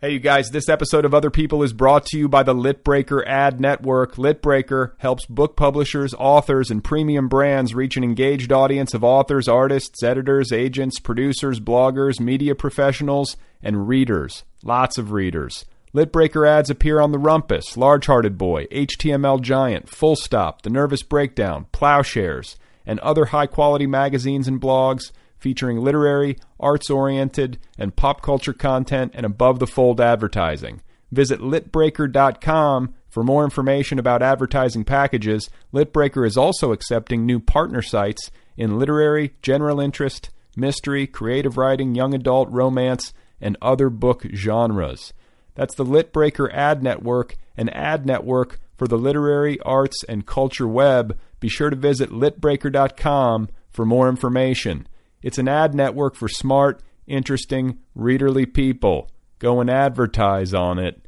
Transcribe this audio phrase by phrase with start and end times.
[0.00, 3.26] Hey, you guys, this episode of Other People is brought to you by the Litbreaker
[3.26, 4.14] Ad Network.
[4.14, 10.04] Litbreaker helps book publishers, authors, and premium brands reach an engaged audience of authors, artists,
[10.04, 14.44] editors, agents, producers, bloggers, media professionals, and readers.
[14.62, 15.64] Lots of readers.
[15.92, 21.02] Litbreaker ads appear on The Rumpus, Large Hearted Boy, HTML Giant, Full Stop, The Nervous
[21.02, 22.54] Breakdown, Ploughshares,
[22.86, 29.12] and other high quality magazines and blogs featuring literary, arts oriented, and pop culture content
[29.14, 30.80] and above the fold advertising.
[31.10, 35.48] Visit litbreaker.com for more information about advertising packages.
[35.72, 42.14] Litbreaker is also accepting new partner sites in literary, general interest, mystery, creative writing, young
[42.14, 45.12] adult, romance, and other book genres.
[45.54, 51.18] That's the Litbreaker Ad Network, an ad network for the literary, arts, and culture web.
[51.40, 54.86] Be sure to visit litbreaker.com for more information.
[55.20, 59.10] It's an ad network for smart, interesting, readerly people.
[59.40, 61.06] Go and advertise on it.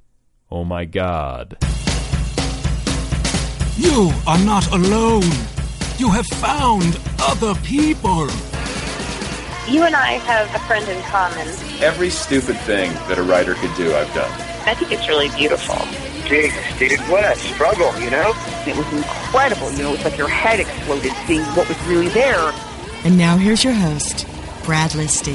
[0.51, 1.57] Oh my God.
[3.77, 5.31] You are not alone.
[5.99, 8.29] You have found other people.
[9.69, 11.47] You and I have a friend in common.
[11.81, 14.31] Every stupid thing that a writer could do, I've done.
[14.67, 15.77] I think it's really beautiful.
[16.29, 18.33] Big, dude, what a struggle, you know?
[18.67, 19.71] It was incredible.
[19.73, 22.53] You know, it's like your head exploded seeing what was really there.
[23.03, 24.27] And now here's your host,
[24.65, 25.35] Brad Listi.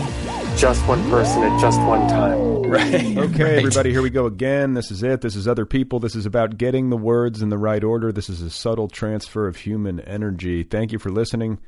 [0.55, 2.61] Just one person at just one time.
[2.63, 3.15] Right.
[3.25, 3.57] Okay, right.
[3.57, 4.73] everybody, here we go again.
[4.75, 5.21] This is it.
[5.21, 5.99] This is other people.
[5.99, 8.11] This is about getting the words in the right order.
[8.11, 10.63] This is a subtle transfer of human energy.
[10.63, 11.59] Thank you for listening.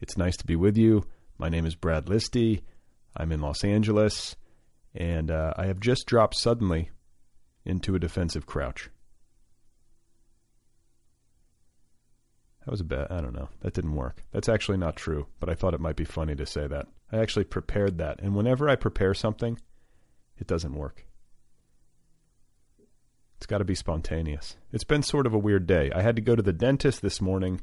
[0.00, 1.04] It's nice to be with you.
[1.36, 2.62] My name is Brad Listi.
[3.16, 4.36] I'm in Los Angeles,
[4.94, 6.90] and uh, I have just dropped suddenly
[7.64, 8.88] into a defensive crouch.
[12.64, 13.06] That was a bad.
[13.10, 13.48] I don't know.
[13.60, 14.22] That didn't work.
[14.32, 16.86] That's actually not true, but I thought it might be funny to say that.
[17.10, 19.58] I actually prepared that, and whenever I prepare something,
[20.38, 21.06] it doesn't work.
[23.36, 24.56] It's got to be spontaneous.
[24.70, 25.90] It's been sort of a weird day.
[25.94, 27.62] I had to go to the dentist this morning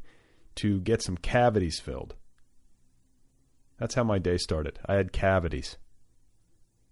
[0.56, 2.16] to get some cavities filled.
[3.80, 4.80] That's how my day started.
[4.88, 5.78] I had cavities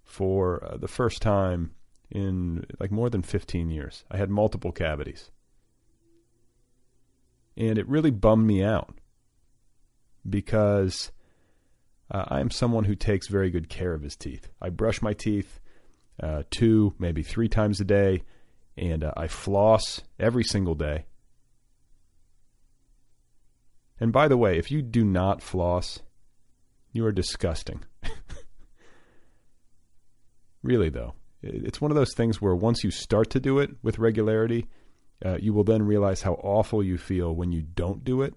[0.03, 1.73] for uh, the first time
[2.11, 4.05] in like more than 15 years.
[4.11, 5.31] I had multiple cavities
[7.57, 8.95] and it really bummed me out
[10.27, 11.11] because
[12.11, 14.49] uh, I am someone who takes very good care of his teeth.
[14.61, 15.59] I brush my teeth
[16.21, 18.23] uh, two, maybe three times a day,
[18.77, 21.05] and uh, I floss every single day.
[23.99, 26.01] And by the way, if you do not floss,
[26.91, 27.83] you are disgusting.
[30.63, 31.13] really, though.
[31.41, 34.67] It's one of those things where once you start to do it with regularity,
[35.25, 38.35] uh, you will then realize how awful you feel when you don't do it.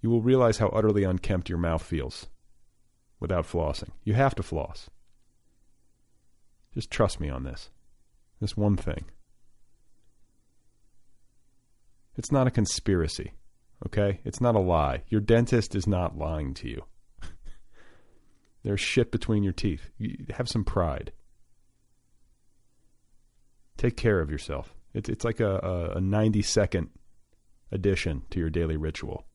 [0.00, 2.26] You will realize how utterly unkempt your mouth feels
[3.20, 3.90] without flossing.
[4.04, 4.88] You have to floss.
[6.72, 7.70] Just trust me on this.
[8.40, 9.04] This one thing.
[12.16, 13.32] It's not a conspiracy,
[13.86, 14.20] okay?
[14.24, 15.02] It's not a lie.
[15.08, 16.84] Your dentist is not lying to you.
[18.62, 19.90] There's shit between your teeth.
[19.98, 21.12] You have some pride.
[23.76, 24.74] Take care of yourself.
[24.94, 26.90] It's it's like a, a, 90 second
[27.70, 29.26] addition to your daily ritual.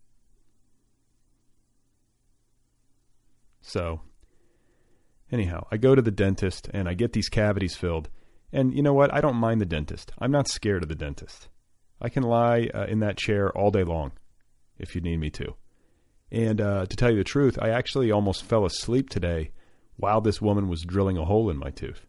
[3.62, 4.02] So,
[5.32, 8.10] anyhow, I go to the dentist and I get these cavities filled.
[8.52, 9.14] And you know what?
[9.14, 10.12] I don't mind the dentist.
[10.18, 11.48] I'm not scared of the dentist.
[12.02, 14.14] I can lie uh, in that chair all day long
[14.80, 15.54] if you need me to.
[16.32, 19.52] And uh, to tell you the truth, I actually almost fell asleep today
[19.98, 22.08] while this woman was drilling a hole in my tooth.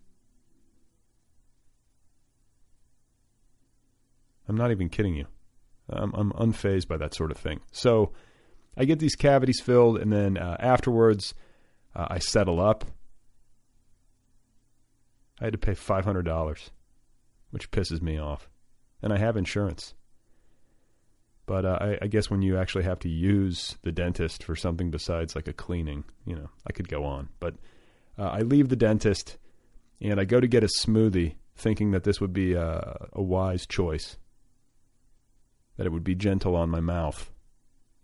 [4.53, 5.25] I'm not even kidding you.
[5.89, 7.61] I'm, I'm unfazed by that sort of thing.
[7.73, 8.13] So
[8.77, 11.33] I get these cavities filled, and then uh, afterwards,
[11.97, 12.85] uh, I settle up.
[15.41, 16.71] I had to pay five hundred dollars,
[17.51, 18.51] which pisses me off,
[19.03, 19.95] and I have insurance.
[21.47, 24.91] But uh, I, I guess when you actually have to use the dentist for something
[24.91, 27.31] besides like a cleaning, you know, I could go on.
[27.41, 27.55] But
[28.19, 29.39] uh, I leave the dentist,
[30.03, 33.67] and I go to get a smoothie, thinking that this would be a, a wise
[33.67, 34.19] choice,
[35.77, 37.31] that it would be gentle on my mouth.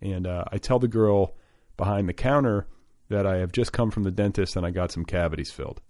[0.01, 1.35] And uh, I tell the girl
[1.77, 2.67] behind the counter
[3.09, 5.81] that I have just come from the dentist and I got some cavities filled.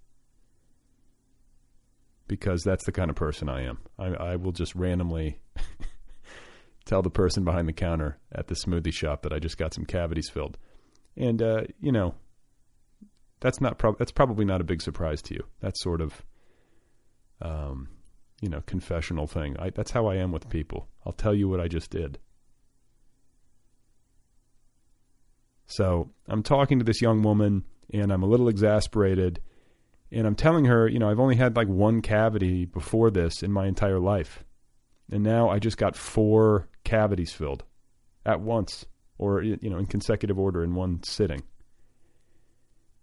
[2.27, 3.79] Because that's the kind of person I am.
[3.97, 5.39] I, I will just randomly
[6.85, 9.85] tell the person behind the counter at the smoothie shop that I just got some
[9.85, 10.57] cavities filled.
[11.17, 12.15] And, uh, you know,
[13.39, 15.45] that's not that's probably not a big surprise to you.
[15.59, 16.23] That's sort of,
[17.41, 17.89] um,
[18.41, 19.55] you know, confessional thing.
[19.59, 20.87] I, that's how I am with people.
[21.05, 22.19] I'll tell you what I just did.
[25.67, 27.63] So I'm talking to this young woman
[27.93, 29.41] and I'm a little exasperated.
[30.11, 33.51] And I'm telling her, you know, I've only had like one cavity before this in
[33.51, 34.43] my entire life.
[35.11, 37.63] And now I just got four cavities filled
[38.25, 38.85] at once
[39.17, 41.43] or, you know, in consecutive order in one sitting.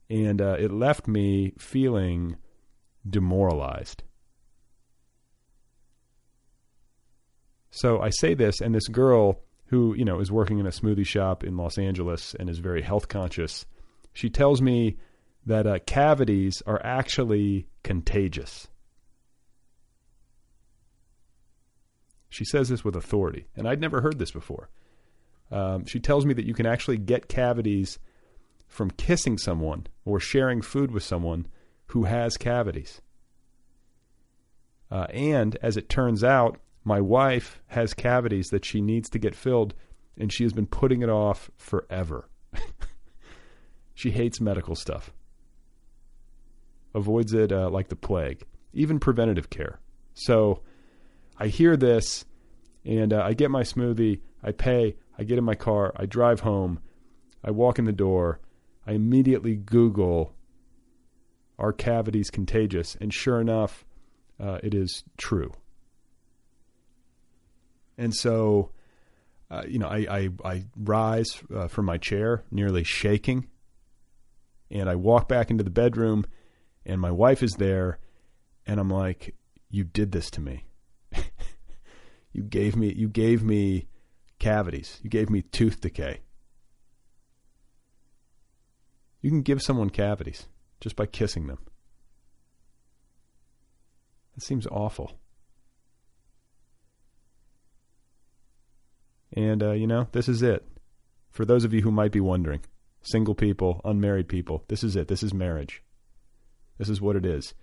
[0.08, 2.36] And uh, it left me feeling
[3.08, 4.02] demoralized.
[7.76, 11.06] So I say this, and this girl who you know is working in a smoothie
[11.06, 13.66] shop in Los Angeles and is very health conscious.
[14.14, 14.96] She tells me
[15.44, 18.68] that uh, cavities are actually contagious.
[22.30, 24.70] She says this with authority, and I'd never heard this before.
[25.50, 27.98] Um, she tells me that you can actually get cavities
[28.68, 31.46] from kissing someone or sharing food with someone
[31.88, 33.02] who has cavities.
[34.90, 39.34] Uh, and as it turns out, my wife has cavities that she needs to get
[39.34, 39.74] filled,
[40.16, 42.28] and she has been putting it off forever.
[43.94, 45.12] she hates medical stuff,
[46.94, 49.80] avoids it uh, like the plague, even preventative care.
[50.14, 50.62] So
[51.36, 52.24] I hear this,
[52.84, 56.38] and uh, I get my smoothie, I pay, I get in my car, I drive
[56.38, 56.78] home,
[57.42, 58.38] I walk in the door,
[58.86, 60.36] I immediately Google,
[61.58, 62.96] are cavities contagious?
[63.00, 63.84] And sure enough,
[64.38, 65.50] uh, it is true.
[67.98, 68.72] And so,
[69.50, 73.48] uh, you know, I, I, I rise uh, from my chair, nearly shaking,
[74.70, 76.26] and I walk back into the bedroom,
[76.84, 77.98] and my wife is there,
[78.66, 79.34] and I'm like,
[79.70, 80.64] "You did this to me.
[82.32, 83.86] you gave me, you gave me
[84.38, 84.98] cavities.
[85.02, 86.20] You gave me tooth decay.
[89.22, 90.46] You can give someone cavities
[90.80, 91.58] just by kissing them.
[94.34, 95.18] That seems awful."
[99.36, 100.66] And, uh, you know, this is it.
[101.30, 102.62] For those of you who might be wondering,
[103.02, 105.08] single people, unmarried people, this is it.
[105.08, 105.82] This is marriage.
[106.78, 107.54] This is what it is.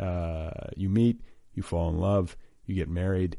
[0.00, 1.20] Uh, you meet,
[1.54, 3.36] you fall in love, you get married,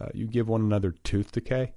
[0.00, 1.72] uh, you give one another tooth decay.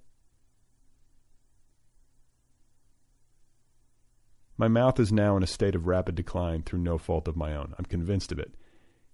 [4.58, 7.56] My mouth is now in a state of rapid decline through no fault of my
[7.56, 7.74] own.
[7.80, 8.54] I'm convinced of it.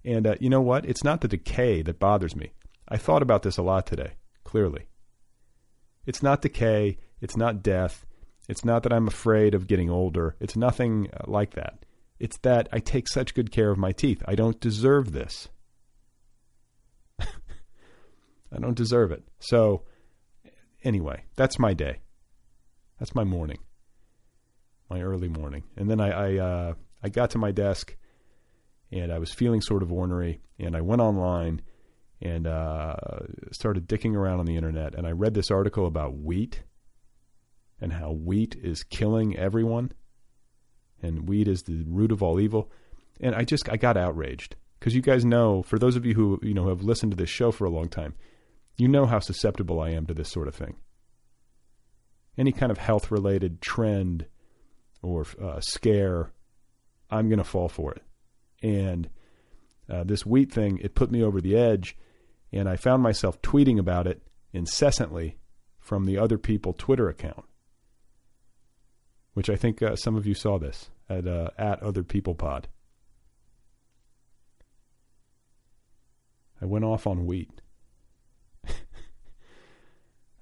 [0.04, 0.86] And uh, you know what?
[0.86, 2.52] It's not the decay that bothers me.
[2.90, 4.88] I thought about this a lot today, clearly.
[6.08, 6.98] It's not decay.
[7.22, 8.06] It's not death.
[8.48, 10.36] It's not that I'm afraid of getting older.
[10.40, 11.86] It's nothing uh, like that.
[12.18, 14.24] It's that I take such good care of my teeth.
[14.26, 15.50] I don't deserve this.
[17.20, 17.26] I
[18.60, 19.24] don't deserve it.
[19.40, 19.84] So,
[20.84, 22.00] anyway, that's my day.
[23.00, 23.60] That's my morning,
[24.90, 25.64] my early morning.
[25.76, 26.74] And then I I, uh,
[27.04, 27.96] I got to my desk,
[28.92, 31.62] and I was feeling sort of ornery, and I went online
[32.22, 32.96] and uh,
[33.52, 34.96] started dicking around on the internet.
[34.96, 36.64] And I read this article about wheat
[37.80, 39.92] and how wheat is killing everyone,
[41.02, 42.72] and wheat is the root of all evil.
[43.20, 46.40] And I just I got outraged because you guys know, for those of you who
[46.42, 48.16] you know have listened to this show for a long time,
[48.78, 50.76] you know how susceptible I am to this sort of thing.
[52.38, 54.26] Any kind of health related trend
[55.02, 56.32] or uh, scare,
[57.10, 58.04] I'm going to fall for it.
[58.62, 59.10] And
[59.90, 61.98] uh, this wheat thing, it put me over the edge
[62.52, 64.22] and I found myself tweeting about it
[64.54, 65.38] incessantly
[65.80, 67.46] from the Other People Twitter account,
[69.34, 72.68] which I think uh, some of you saw this at uh, at Other People Pod.
[76.62, 77.62] I went off on wheat.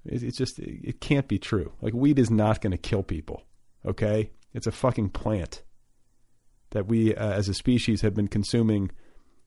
[0.04, 1.72] it's just it can't be true.
[1.80, 3.42] Like wheat is not going to kill people.
[3.84, 5.62] Okay, it's a fucking plant
[6.70, 8.90] that we uh, as a species have been consuming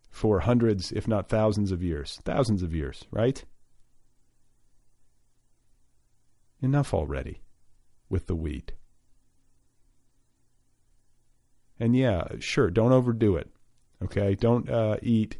[0.09, 2.19] for hundreds, if not thousands of years.
[2.23, 3.43] Thousands of years, right?
[6.61, 7.41] Enough already
[8.09, 8.73] with the wheat.
[11.79, 13.49] And yeah, sure, don't overdo it.
[14.03, 14.35] Okay?
[14.35, 15.37] Don't uh, eat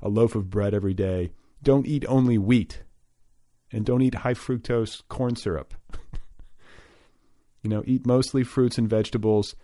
[0.00, 1.32] a loaf of bread every day.
[1.62, 2.82] Don't eat only wheat.
[3.70, 5.74] And don't eat high fructose corn syrup.
[7.62, 9.56] you know, eat mostly fruits and vegetables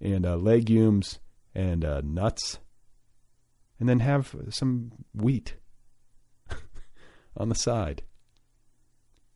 [0.00, 1.18] and uh, legumes
[1.54, 2.58] and uh, nuts.
[3.78, 5.54] And then have some wheat
[7.36, 8.02] on the side.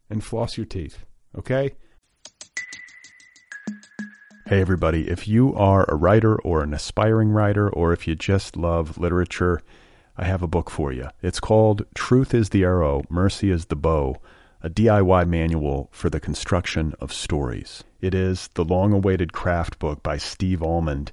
[0.09, 1.05] And floss your teeth.
[1.37, 1.75] Okay?
[4.47, 5.09] Hey, everybody.
[5.09, 9.63] If you are a writer or an aspiring writer, or if you just love literature,
[10.17, 11.09] I have a book for you.
[11.23, 14.17] It's called Truth is the Arrow, Mercy is the Bow,
[14.61, 17.85] a DIY manual for the construction of stories.
[18.01, 21.13] It is the long awaited craft book by Steve Almond,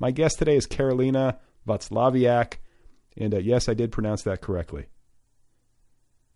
[0.00, 2.58] My guest today is Karolina Wacławiak,
[3.16, 4.86] and uh, yes, I did pronounce that correctly.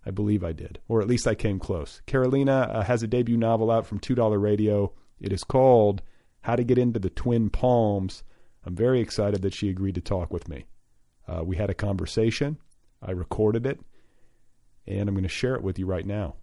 [0.05, 2.03] I believe I did, or at least I came close.
[2.09, 4.93] Karolina uh, has a debut novel out from $2 Radio.
[5.21, 6.03] It is called
[6.41, 8.25] How to Get Into the Twin Palms.
[8.65, 10.65] I'm very excited that she agreed to talk with me.
[11.29, 12.59] Uh, we had a conversation,
[13.01, 13.79] I recorded it,
[14.89, 16.35] and I'm going to share it with you right now.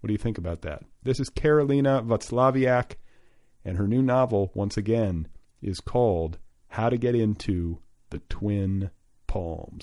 [0.00, 0.84] What do you think about that?
[1.02, 2.94] This is Karolina Wacławiak,
[3.62, 5.28] and her new novel, once again,
[5.62, 6.38] is called
[6.68, 7.78] How to Get Into
[8.10, 8.90] the Twin
[9.26, 9.82] Palms.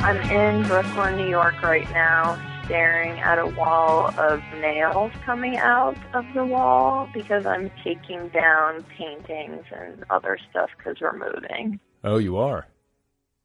[0.00, 5.96] I'm in Brooklyn, New York right now, staring at a wall of nails coming out
[6.14, 11.80] of the wall because I'm taking down paintings and other stuff because we're moving.
[12.04, 12.66] Oh, you are?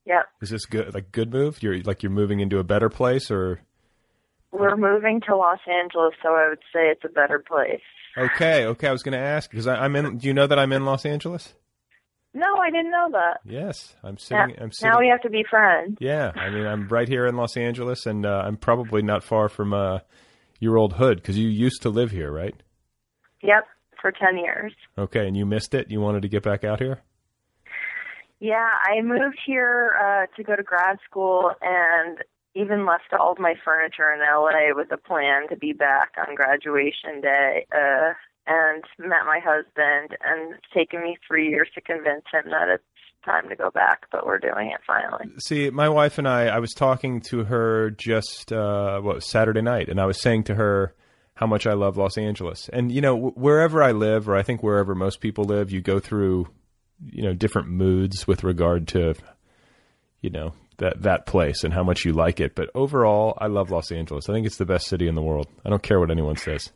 [0.06, 0.26] Yep.
[0.42, 0.94] Is this good?
[0.94, 1.64] Like good move?
[1.64, 3.62] You're like you're moving into a better place, or
[4.52, 7.82] We're moving to Los Angeles, so I would say it's a better place.
[8.18, 8.88] Okay, okay.
[8.88, 10.18] I was going to ask because I'm in.
[10.18, 11.54] Do you know that I'm in Los Angeles?
[12.36, 13.42] No, I didn't know that.
[13.46, 14.18] Yes, I'm Now,
[14.48, 14.56] sitting.
[14.62, 14.92] I'm sitting.
[14.92, 15.98] now we have to be friends.
[16.00, 19.50] Yeah, I mean, I'm right here in Los Angeles, and uh, I'm probably not far
[19.50, 20.00] from uh,
[20.60, 22.56] your old hood because you used to live here, right?
[23.44, 23.68] Yep,
[24.02, 24.74] for 10 years.
[24.98, 25.92] Okay, and you missed it.
[25.92, 27.02] You wanted to get back out here.
[28.40, 32.18] Yeah, I moved here uh, to go to grad school and
[32.56, 36.36] even left all of my furniture in LA with a plan to be back on
[36.36, 37.66] graduation day.
[37.72, 38.14] Uh,
[38.46, 42.84] and met my husband, and it's taken me three years to convince him that it's
[43.24, 45.32] time to go back, but we're doing it finally.
[45.40, 49.90] See, my wife and I, I was talking to her just uh, what Saturday night,
[49.90, 50.94] and I was saying to her
[51.36, 52.70] how much I love Los Angeles.
[52.72, 55.82] And you know, wh- wherever I live, or I think wherever most people live, you
[55.82, 56.48] go through
[57.06, 59.16] you know different moods with regard to
[60.22, 62.56] you know that that place and how much you like it.
[62.56, 64.30] But overall, I love Los Angeles.
[64.30, 65.48] I think it's the best city in the world.
[65.66, 66.72] I don't care what anyone says.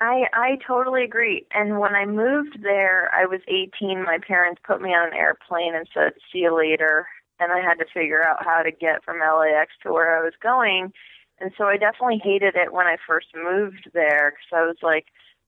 [0.00, 1.46] I I totally agree.
[1.52, 4.04] And when I moved there, I was 18.
[4.04, 7.08] My parents put me on an airplane and said, "See you later."
[7.40, 10.34] And I had to figure out how to get from LAX to where I was
[10.42, 10.92] going.
[11.40, 15.06] And so I definitely hated it when I first moved there because I was like,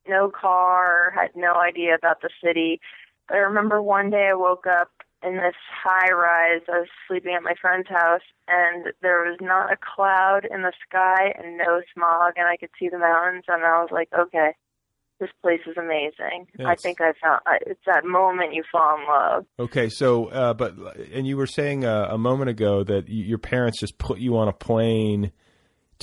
[0.09, 2.81] no car, had no idea about the city.
[3.29, 4.91] I remember one day I woke up
[5.23, 6.63] in this high rise.
[6.69, 10.73] I was sleeping at my friend's house, and there was not a cloud in the
[10.89, 13.45] sky and no smog, and I could see the mountains.
[13.49, 14.55] And I was like, okay,
[15.21, 16.47] this place is amazing.
[16.65, 17.43] I think I found.
[17.67, 19.47] It's that moment you fall in love.
[19.59, 20.75] Okay, so uh, but
[21.13, 24.39] and you were saying uh, a moment ago that y- your parents just put you
[24.39, 25.33] on a plane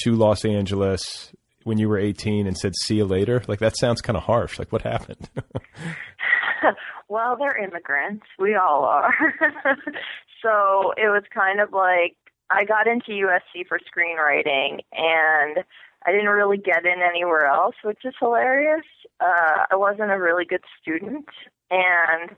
[0.04, 1.34] to Los Angeles
[1.64, 3.42] when you were 18 and said see you later.
[3.48, 4.60] Like that sounds kind of harsh.
[4.60, 5.30] Like what happened?
[7.10, 8.26] well, they're immigrants.
[8.40, 9.14] We all are.
[10.42, 12.16] so it was kind of like
[12.50, 15.64] I got into USC for screenwriting and
[16.06, 18.86] I didn't really get in anywhere else, which is hilarious.
[19.20, 21.28] Uh, I wasn't a really good student
[21.70, 22.32] and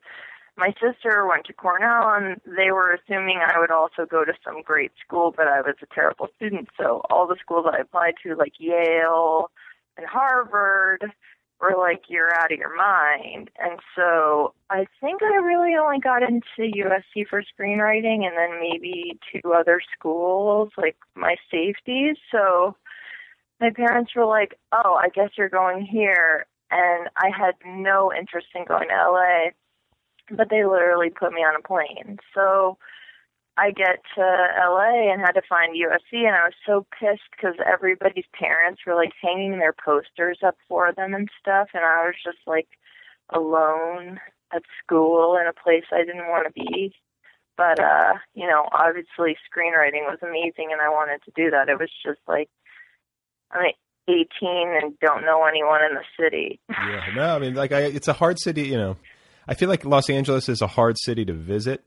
[0.57, 4.61] my sister went to Cornell and they were assuming I would also go to some
[4.61, 6.69] great school, but I was a terrible student.
[6.77, 9.51] So all the schools I applied to, like Yale
[9.97, 11.05] and Harvard,
[11.59, 13.49] were like, you're out of your mind.
[13.59, 19.19] And so I think I really only got into USC for screenwriting and then maybe
[19.31, 22.15] two other schools, like my safeties.
[22.31, 22.75] So
[23.59, 26.45] my parents were like, oh, I guess you're going here.
[26.71, 29.49] And I had no interest in going to LA,
[30.31, 32.19] but they literally put me on a plane.
[32.33, 32.77] So
[33.59, 37.55] I get to LA and had to find USC, and I was so pissed because
[37.65, 42.15] everybody's parents were like hanging their posters up for them and stuff, and I was
[42.23, 42.69] just like
[43.29, 44.19] alone
[44.53, 46.95] at school in a place I didn't want to be.
[47.57, 51.67] But uh, you know, obviously screenwriting was amazing, and I wanted to do that.
[51.67, 52.49] It was just like
[53.51, 53.73] I'm
[54.07, 56.61] 18 and don't know anyone in the city.
[56.69, 58.67] yeah, no, I mean, like, I, it's a hard city.
[58.67, 58.97] You know,
[59.47, 61.83] I feel like Los Angeles is a hard city to visit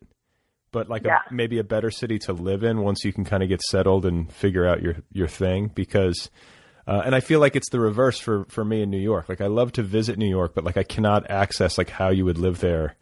[0.73, 1.19] but like Yeah.
[1.31, 4.05] a, maybe a better city to live in once you can kind of get settled
[4.07, 6.31] and figure out your your thing because
[6.87, 9.29] uh, and I feel like it's the reverse for for me in New York.
[9.29, 12.25] Like I love to visit New York, but like I cannot access like how you
[12.25, 12.97] would live there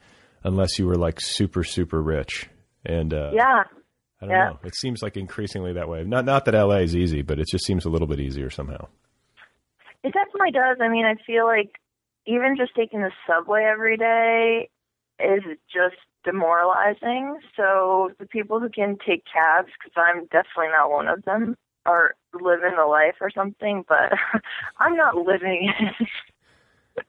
[0.45, 2.49] unless you were like super super rich.
[2.85, 3.65] And uh, yeah.
[4.23, 4.49] I don't yeah.
[4.51, 4.59] know.
[4.65, 6.05] It seems like increasingly that way.
[6.05, 8.89] Not not that LA is easy, but it just seems a little bit easier somehow.
[10.03, 10.79] It definitely does.
[10.81, 11.71] I mean, I feel like
[12.27, 14.69] even just taking the subway every day
[15.19, 17.39] is just demoralizing.
[17.57, 22.15] So the people who can take cabs, because I'm definitely not one of them, are
[22.35, 23.85] living the life or something.
[23.89, 24.13] But
[24.79, 26.09] I'm not living it.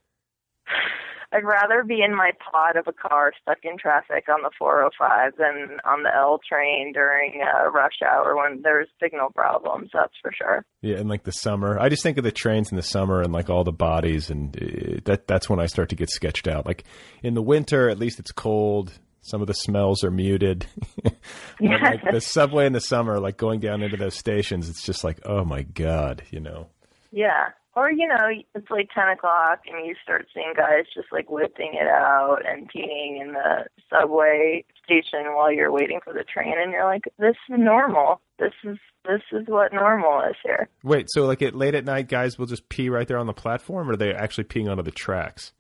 [1.33, 5.33] I'd rather be in my pod of a car stuck in traffic on the 405
[5.37, 7.41] than on the L train during
[7.73, 9.91] rush hour when there's signal problems.
[9.93, 10.65] That's for sure.
[10.81, 13.31] Yeah, and like the summer, I just think of the trains in the summer and
[13.31, 16.65] like all the bodies, and uh, that that's when I start to get sketched out.
[16.65, 16.83] Like
[17.23, 18.91] in the winter, at least it's cold.
[19.21, 20.65] Some of the smells are muted.
[21.59, 25.03] But, like the subway in the summer, like going down into those stations, it's just
[25.03, 26.69] like, oh my god, you know.
[27.11, 27.49] Yeah.
[27.75, 28.17] Or, you know,
[28.55, 32.67] it's like 10 o'clock and you start seeing guys just like whipping it out and
[32.69, 37.35] peeing in the subway station while you're waiting for the train and you're like, this
[37.49, 38.21] is normal.
[38.39, 40.67] This is, this is what normal is here.
[40.83, 43.33] Wait, so like at late at night, guys will just pee right there on the
[43.33, 45.53] platform, or are they actually peeing onto the tracks?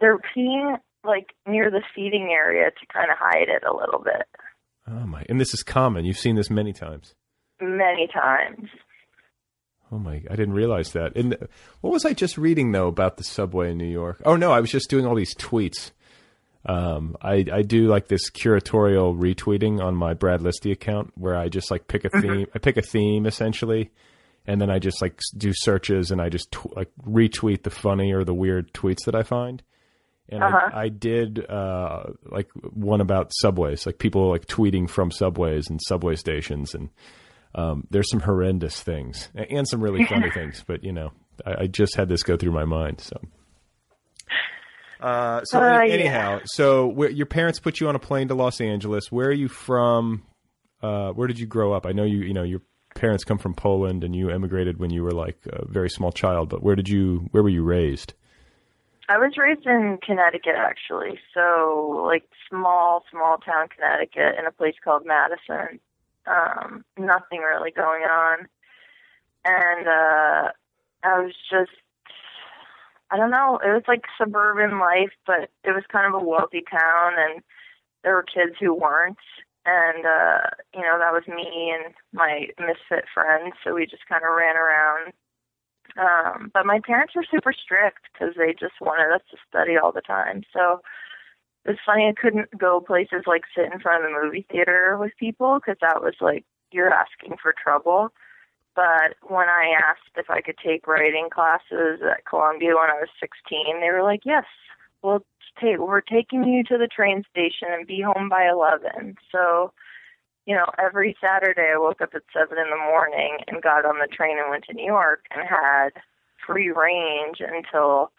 [0.00, 4.26] They're peeing like near the seating area to kind of hide it a little bit.
[4.88, 5.24] Oh my!
[5.28, 6.04] And this is common.
[6.04, 7.14] You've seen this many times.
[7.60, 8.68] Many times.
[9.90, 10.22] Oh my!
[10.30, 11.16] I didn't realize that.
[11.16, 11.36] And
[11.80, 14.20] what was I just reading though about the subway in New York?
[14.24, 15.92] Oh no, I was just doing all these tweets.
[16.66, 21.48] Um, I I do like this curatorial retweeting on my Brad Listi account where I
[21.48, 22.46] just like pick a theme.
[22.54, 23.90] I pick a theme essentially,
[24.46, 28.12] and then I just like do searches and I just tw- like retweet the funny
[28.12, 29.62] or the weird tweets that I find.
[30.28, 30.70] And Uh-huh.
[30.72, 35.80] I, I did uh, like one about subways, like people like tweeting from subways and
[35.82, 36.88] subway stations, and
[37.54, 40.64] um, there's some horrendous things and some really funny things.
[40.66, 41.12] But you know,
[41.44, 43.00] I, I just had this go through my mind.
[43.00, 43.16] So,
[45.00, 45.94] uh, so Uh, an- yeah.
[45.94, 49.12] anyhow, so where, your parents put you on a plane to Los Angeles.
[49.12, 50.22] Where are you from?
[50.82, 51.86] Uh, where did you grow up?
[51.86, 52.18] I know you.
[52.18, 52.62] You know your
[52.94, 56.48] parents come from Poland, and you emigrated when you were like a very small child.
[56.48, 57.28] But where did you?
[57.32, 58.14] Where were you raised?
[59.08, 64.76] I was raised in Connecticut actually, so like small, small town Connecticut in a place
[64.82, 65.78] called Madison.
[66.26, 68.48] Um, nothing really going on.
[69.44, 70.52] And uh
[71.02, 71.70] I was just
[73.10, 76.62] I don't know, it was like suburban life, but it was kind of a wealthy
[76.70, 77.42] town and
[78.02, 79.18] there were kids who weren't
[79.66, 84.22] and uh you know, that was me and my misfit friends, so we just kind
[84.24, 85.12] of ran around
[85.98, 89.92] um, but my parents were super strict because they just wanted us to study all
[89.92, 90.42] the time.
[90.52, 90.80] So
[91.64, 95.12] it's funny I couldn't go places like sit in front of the movie theater with
[95.18, 98.10] people because that was like you're asking for trouble.
[98.74, 103.08] But when I asked if I could take writing classes at Columbia when I was
[103.20, 104.44] 16, they were like, "Yes,
[105.02, 105.24] we'll
[105.60, 105.78] take.
[105.78, 109.72] We're taking you to the train station and be home by 11." So
[110.46, 113.98] you know, every Saturday I woke up at seven in the morning and got on
[113.98, 115.90] the train and went to New York and had
[116.46, 118.12] free range until,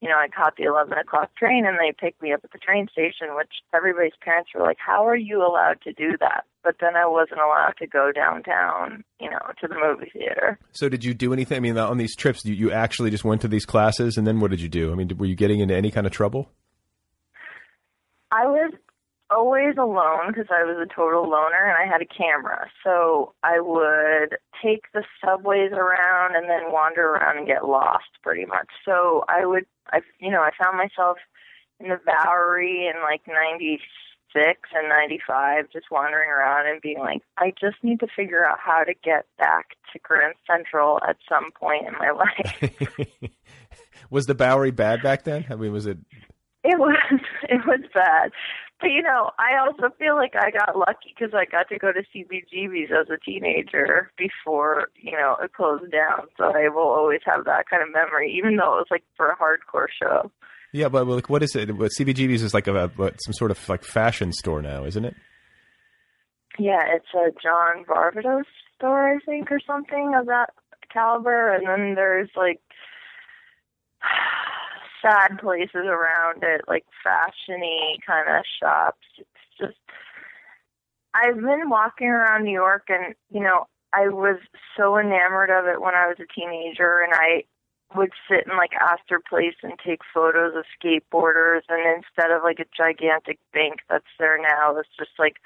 [0.00, 2.58] you know, I caught the eleven o'clock train and they picked me up at the
[2.58, 6.44] train station, which everybody's parents were like, How are you allowed to do that?
[6.62, 10.60] But then I wasn't allowed to go downtown, you know, to the movie theater.
[10.70, 11.56] So did you do anything?
[11.56, 14.38] I mean, on these trips, you, you actually just went to these classes, and then
[14.38, 14.92] what did you do?
[14.92, 16.48] I mean, were you getting into any kind of trouble?
[18.30, 18.72] I was
[19.32, 22.68] always alone because I was a total loner and I had a camera.
[22.84, 28.44] So I would take the subways around and then wander around and get lost pretty
[28.44, 28.68] much.
[28.84, 31.18] So I would, I, you know, I found myself
[31.80, 33.80] in the Bowery in like 96
[34.74, 38.84] and 95 just wandering around and being like, I just need to figure out how
[38.84, 43.30] to get back to Grand Central at some point in my life.
[44.10, 45.46] was the Bowery bad back then?
[45.50, 45.98] I mean, was it
[46.64, 46.96] it was
[47.48, 48.32] it was bad,
[48.82, 51.92] but you know, I also feel like I got lucky because I got to go
[51.92, 56.26] to CBGB's as a teenager before you know it closed down.
[56.36, 59.28] So I will always have that kind of memory, even though it was like for
[59.28, 60.30] a hardcore show.
[60.72, 61.76] Yeah, but like, what is it?
[61.76, 65.14] What CBGB's is like a, what, some sort of like fashion store now, isn't it?
[66.58, 68.44] Yeah, it's a John Varvatos
[68.76, 70.50] store, I think, or something of that
[70.92, 71.54] caliber.
[71.54, 72.60] And then there's like
[75.02, 79.06] sad places around it, like fashiony kind of shops.
[79.18, 79.78] It's just
[81.14, 84.38] I've been walking around New York and, you know, I was
[84.76, 87.44] so enamored of it when I was a teenager and I
[87.94, 92.58] would sit in like Astor Place and take photos of skateboarders and instead of like
[92.58, 95.36] a gigantic bank that's there now, it's just like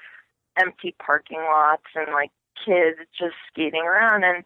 [0.57, 2.31] empty parking lots and like
[2.65, 4.45] kids just skating around and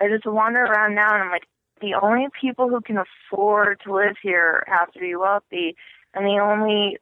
[0.00, 1.46] I just wander around now and I'm like,
[1.80, 5.76] the only people who can afford to live here have to be wealthy,
[6.14, 6.98] and the only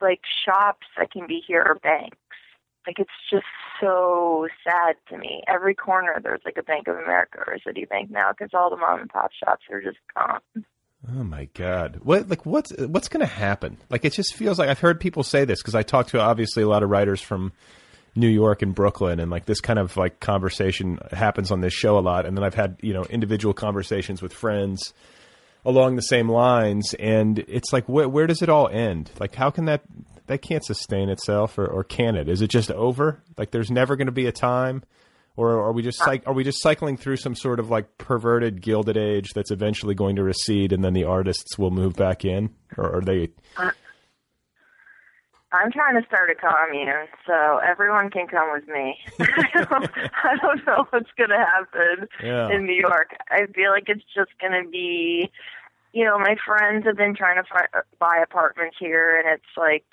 [0.00, 2.16] like shops that can be here are banks.
[2.86, 3.44] Like it's just
[3.80, 5.42] so sad to me.
[5.46, 8.76] Every corner there's like a Bank of America or a Citibank now because all the
[8.76, 10.40] mom and pop shops are just gone.
[11.08, 12.00] Oh my God!
[12.02, 13.78] What like what's what's going to happen?
[13.88, 16.62] Like it just feels like I've heard people say this because I talk to obviously
[16.62, 17.52] a lot of writers from
[18.14, 21.98] New York and Brooklyn, and like this kind of like conversation happens on this show
[21.98, 22.26] a lot.
[22.26, 24.92] And then I've had you know individual conversations with friends
[25.64, 29.10] along the same lines, and it's like where where does it all end?
[29.18, 29.82] Like how can that
[30.26, 32.28] that can't sustain itself, or, or can it?
[32.28, 33.22] Is it just over?
[33.36, 34.82] Like there's never going to be a time.
[35.36, 38.96] Or are we just are we just cycling through some sort of like perverted gilded
[38.96, 42.96] age that's eventually going to recede, and then the artists will move back in, or
[42.96, 43.30] are they?
[45.52, 48.98] I'm trying to start a commune, so everyone can come with me.
[49.20, 49.90] I, don't,
[50.24, 52.50] I don't know what's going to happen yeah.
[52.54, 53.16] in New York.
[53.30, 55.30] I feel like it's just going to be,
[55.92, 59.84] you know, my friends have been trying to fi- buy apartments here, and it's like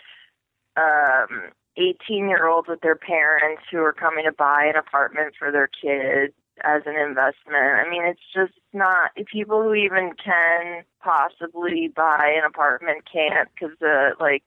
[0.77, 5.51] um 18 year olds with their parents who are coming to buy an apartment for
[5.51, 7.55] their kids as an investment.
[7.55, 13.75] I mean, it's just not people who even can possibly buy an apartment can't because
[13.79, 14.43] the like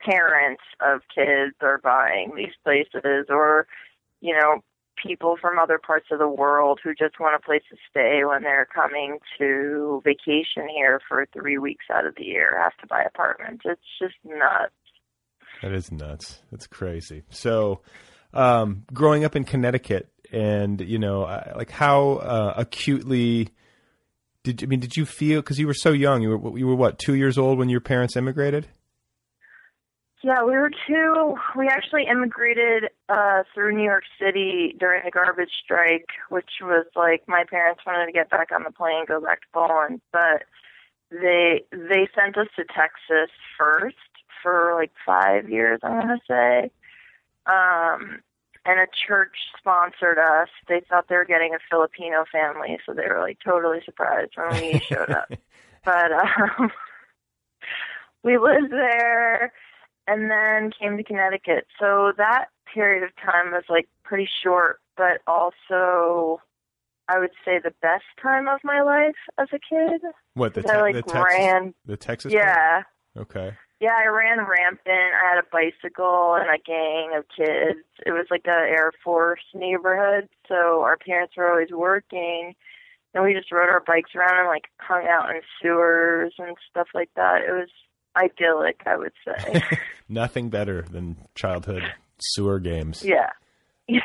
[0.00, 3.66] parents of kids are buying these places or
[4.20, 4.62] you know
[5.02, 8.42] people from other parts of the world who just want a place to stay when
[8.42, 13.02] they're coming to vacation here for 3 weeks out of the year have to buy
[13.02, 13.62] apartments.
[13.64, 14.72] It's just nuts.
[15.62, 16.40] That is nuts.
[16.50, 17.22] That's crazy.
[17.30, 17.80] So
[18.34, 21.22] um growing up in Connecticut and you know
[21.56, 23.48] like how uh, acutely
[24.42, 26.74] did I mean did you feel because you were so young you were you were
[26.74, 28.68] what 2 years old when your parents immigrated
[30.22, 31.36] yeah, we were two.
[31.56, 37.22] We actually immigrated uh through New York City during the garbage strike, which was like
[37.28, 40.44] my parents wanted to get back on the plane, go back to Poland, but
[41.10, 43.96] they they sent us to Texas first
[44.42, 46.70] for like five years, I'm gonna say.
[47.46, 48.20] Um
[48.64, 50.48] and a church sponsored us.
[50.68, 54.60] They thought they were getting a Filipino family, so they were like totally surprised when
[54.60, 55.30] we showed up.
[55.84, 56.70] But um
[58.24, 59.52] we lived there
[60.08, 61.66] and then came to Connecticut.
[61.78, 66.40] So that period of time was like pretty short, but also
[67.08, 70.02] I would say the best time of my life as a kid.
[70.34, 71.24] What the, te- I, like, the Texas?
[71.24, 72.32] ran, the Texas?
[72.32, 72.82] Yeah.
[73.14, 73.36] Part?
[73.36, 73.56] Okay.
[73.80, 75.14] Yeah, I ran rampant.
[75.14, 77.84] I had a bicycle and a gang of kids.
[78.04, 82.54] It was like a Air Force neighborhood, so our parents were always working,
[83.14, 86.88] and we just rode our bikes around and like hung out in sewers and stuff
[86.92, 87.42] like that.
[87.48, 87.68] It was
[88.24, 89.62] idyllic, I would say.
[90.08, 91.82] Nothing better than childhood
[92.18, 93.04] sewer games.
[93.04, 93.30] Yeah.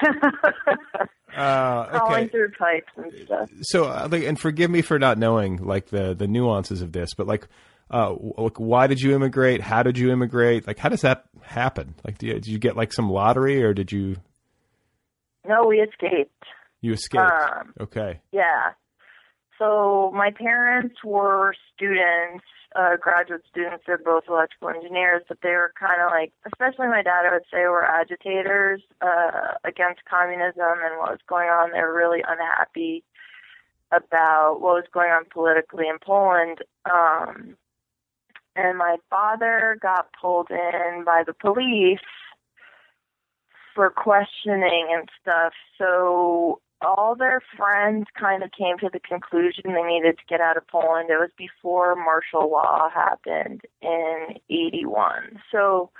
[1.35, 1.97] uh, okay.
[1.97, 3.49] Crawling through pipes and stuff.
[3.61, 7.13] So, uh, like, and forgive me for not knowing like the the nuances of this,
[7.15, 7.47] but like,
[7.91, 9.61] uh, like, why did you immigrate?
[9.61, 10.65] How did you immigrate?
[10.65, 11.95] Like, how does that happen?
[12.05, 14.17] Like, you, did you get like some lottery, or did you?
[15.45, 16.45] No, we escaped.
[16.81, 17.23] You escaped.
[17.23, 18.21] Um, okay.
[18.31, 18.71] Yeah.
[19.59, 23.83] So my parents were students uh, graduate students.
[23.85, 27.45] They're both electrical engineers, but they were kind of like, especially my dad, I would
[27.51, 31.71] say, were agitators uh, against communism and what was going on.
[31.71, 33.03] They were really unhappy
[33.91, 36.59] about what was going on politically in Poland.
[36.91, 37.55] Um,
[38.55, 41.99] and my father got pulled in by the police
[43.73, 45.53] for questioning and stuff.
[45.77, 50.57] So all their friends kind of came to the conclusion they needed to get out
[50.57, 51.09] of Poland.
[51.09, 55.41] It was before martial law happened in 81.
[55.51, 55.91] So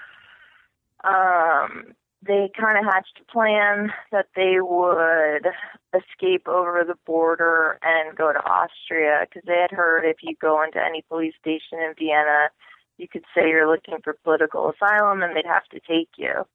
[1.03, 5.47] um they kind of hatched a plan that they would
[5.93, 10.63] escape over the border and go to Austria because they had heard if you go
[10.63, 12.49] into any police station in Vienna,
[12.97, 16.45] you could say you're looking for political asylum and they'd have to take you.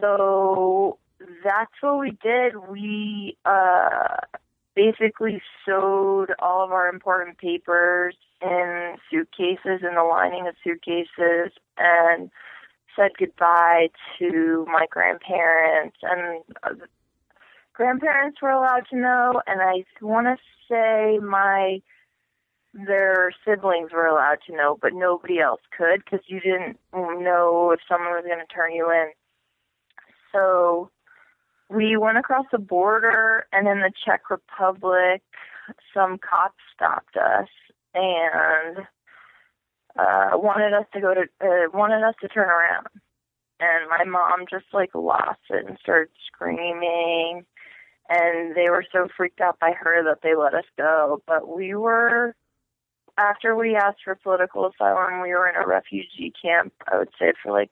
[0.00, 0.98] So
[1.42, 2.56] that's what we did.
[2.68, 4.16] We uh,
[4.74, 12.30] basically sewed all of our important papers in suitcases in the lining of suitcases and
[12.96, 16.74] said goodbye to my grandparents and uh,
[17.72, 20.36] grandparents were allowed to know and I want to
[20.68, 21.80] say my
[22.72, 27.80] their siblings were allowed to know but nobody else could because you didn't know if
[27.88, 29.10] someone was going to turn you in
[30.32, 30.90] so
[31.74, 35.22] we went across the border and in the Czech Republic
[35.92, 37.48] some cops stopped us
[37.94, 38.78] and
[39.98, 42.86] uh wanted us to go to uh, wanted us to turn around.
[43.60, 47.44] And my mom just like lost it and started screaming
[48.08, 51.22] and they were so freaked out by her that they let us go.
[51.26, 52.34] But we were
[53.16, 57.32] after we asked for political asylum we were in a refugee camp i would say
[57.42, 57.70] for like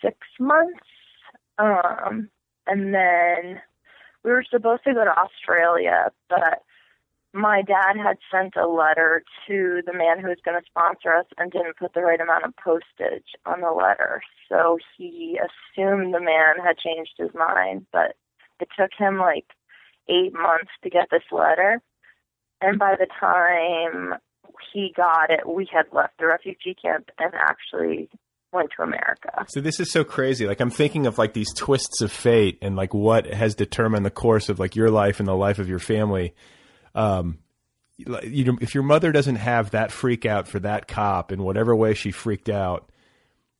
[0.00, 0.80] six months.
[1.58, 2.30] Um
[2.66, 3.60] and then
[4.24, 6.62] we were supposed to go to australia but
[7.36, 11.26] my dad had sent a letter to the man who was going to sponsor us
[11.36, 14.22] and didn't put the right amount of postage on the letter.
[14.48, 18.16] So he assumed the man had changed his mind, but
[18.58, 19.44] it took him like
[20.08, 21.82] eight months to get this letter.
[22.62, 24.14] And by the time
[24.72, 28.08] he got it, we had left the refugee camp and actually
[28.56, 29.44] went to America.
[29.48, 30.46] So this is so crazy.
[30.46, 34.10] Like I'm thinking of like these twists of fate and like what has determined the
[34.10, 36.34] course of like your life and the life of your family
[36.96, 37.38] um,
[37.98, 41.76] you know, if your mother doesn't have that freak out for that cop in whatever
[41.76, 42.90] way she freaked out,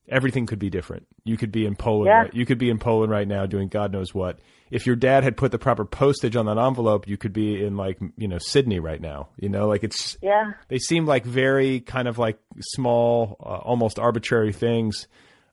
[0.09, 1.07] everything could be different.
[1.25, 2.07] You could be in Poland.
[2.07, 2.23] Yeah.
[2.23, 4.39] Right, you could be in Poland right now doing God knows what.
[4.71, 7.77] If your dad had put the proper postage on that envelope, you could be in
[7.77, 9.29] like you know Sydney right now.
[9.37, 10.53] You know, like it's Yeah.
[10.69, 15.07] they seem like very kind of like small, uh, almost arbitrary things,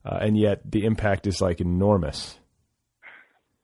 [0.06, 2.40] uh, and yet the impact is like enormous.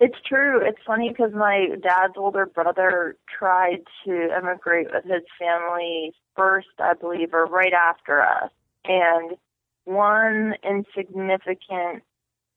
[0.01, 0.61] It's true.
[0.65, 6.93] It's funny because my dad's older brother tried to immigrate with his family first, I
[6.93, 8.49] believe, or right after us.
[8.85, 9.31] And
[9.89, 12.03] one insignificant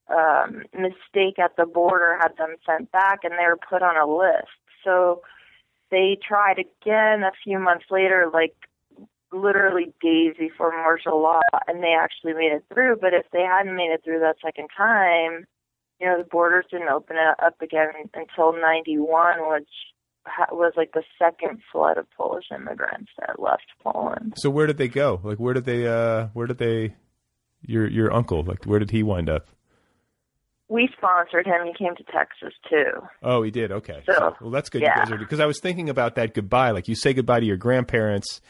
[0.08, 4.06] um, mistake at the border had them sent back and they were put on a
[4.06, 4.52] list.
[4.84, 5.22] So
[5.90, 8.54] they tried again a few months later, like
[9.32, 12.96] literally days before martial law, and they actually made it through.
[13.00, 15.46] But if they hadn't made it through that second time,
[16.00, 19.68] you know, the borders didn't open up again until 91, which
[20.50, 24.34] was like the second flood of Polish immigrants that left Poland.
[24.36, 25.20] So where did they go?
[25.22, 25.86] Like where did they?
[25.86, 26.94] uh Where did they?
[27.64, 29.48] Your your uncle, like where did he wind up?
[30.68, 31.66] We sponsored him.
[31.66, 33.06] He came to Texas too.
[33.22, 33.70] Oh, he did.
[33.72, 34.02] Okay.
[34.06, 34.80] So, well, that's good.
[34.80, 34.94] yeah.
[35.00, 36.70] You guys are because I was thinking about that goodbye.
[36.70, 38.40] Like you say goodbye to your grandparents.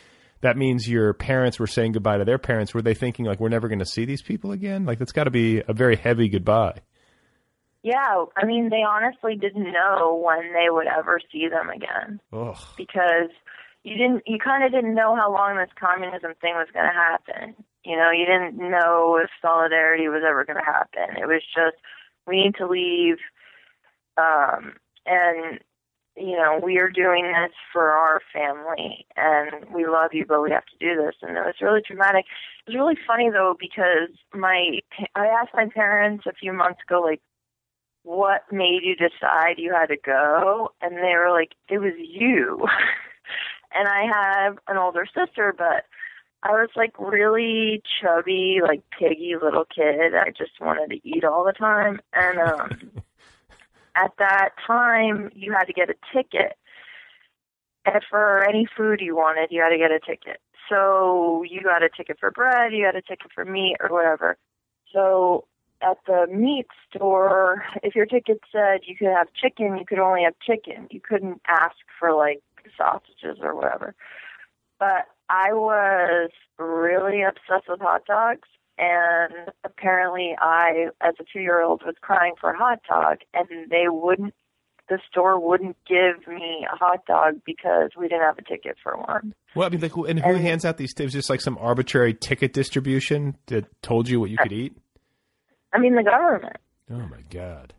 [0.40, 2.75] That means your parents were saying goodbye to their parents.
[2.75, 4.85] Were they thinking like we're never going to see these people again?
[4.85, 6.81] Like that's got to be a very heavy goodbye.
[7.83, 12.57] Yeah, I mean, they honestly didn't know when they would ever see them again Ugh.
[12.77, 13.31] because
[13.83, 16.92] you didn't, you kind of didn't know how long this communism thing was going to
[16.92, 17.64] happen.
[17.85, 21.16] You know, you didn't know if solidarity was ever going to happen.
[21.21, 21.77] It was just,
[22.27, 23.16] we need to leave,
[24.16, 25.59] um, and
[26.16, 30.51] you know, we are doing this for our family, and we love you, but we
[30.51, 31.14] have to do this.
[31.23, 32.27] And it was really dramatic.
[32.66, 34.81] It was really funny though because my,
[35.14, 37.23] I asked my parents a few months ago, like,
[38.05, 40.71] what made you decide you had to go?
[40.83, 42.66] And they were like, it was you.
[43.75, 45.85] and I have an older sister, but
[46.42, 50.14] I was like really chubby, like piggy little kid.
[50.14, 52.00] I just wanted to eat all the time.
[52.12, 52.90] And um
[53.96, 56.57] at that time you had to get a ticket.
[57.85, 60.40] And for any food you wanted, you had to get a ticket.
[60.68, 64.37] So you got a ticket for bread, you got a ticket for meat or whatever.
[64.92, 65.46] So
[65.81, 70.22] at the meat store, if your ticket said you could have chicken, you could only
[70.24, 70.87] have chicken.
[70.90, 72.42] You couldn't ask for like
[72.76, 73.94] sausages or whatever.
[74.78, 79.33] But I was really obsessed with hot dogs, and
[79.64, 84.35] apparently I, as a two-year-old, was crying for a hot dog, and they wouldn't
[84.88, 88.95] the store wouldn't give me a hot dog because we didn't have a ticket for
[88.99, 89.33] one.
[89.55, 91.12] Well, I mean, like, who- and who hands out these tips?
[91.14, 94.77] Just like some arbitrary ticket distribution that told you what you could eat?
[95.73, 96.57] I mean, the government.
[96.90, 97.73] Oh my god!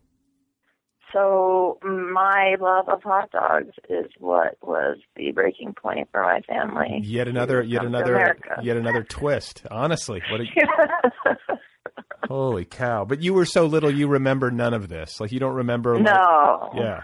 [1.14, 7.02] So my love of hot dogs is what was the breaking point for my family.
[7.04, 8.60] Yet another, yet another, America.
[8.64, 9.64] yet another twist.
[9.70, 10.42] Honestly, what?
[10.42, 11.38] A,
[12.28, 13.06] holy cow!
[13.06, 15.20] But you were so little, you remember none of this.
[15.20, 15.96] Like you don't remember.
[15.96, 16.72] like- No.
[16.76, 17.04] yeah.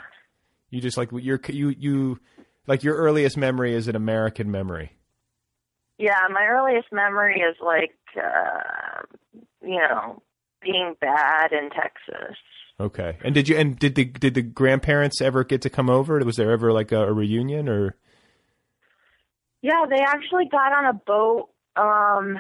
[0.72, 2.19] You just like your you you
[2.67, 4.91] like your earliest memory is an American memory.
[5.98, 9.02] Yeah, my earliest memory is like, uh,
[9.62, 10.22] you know,
[10.62, 12.38] being bad in Texas.
[12.80, 13.18] Okay.
[13.24, 16.18] And did you and did the did the grandparents ever get to come over?
[16.20, 17.96] Was there ever like a, a reunion or?
[19.62, 21.50] Yeah, they actually got on a boat.
[21.76, 22.39] Um,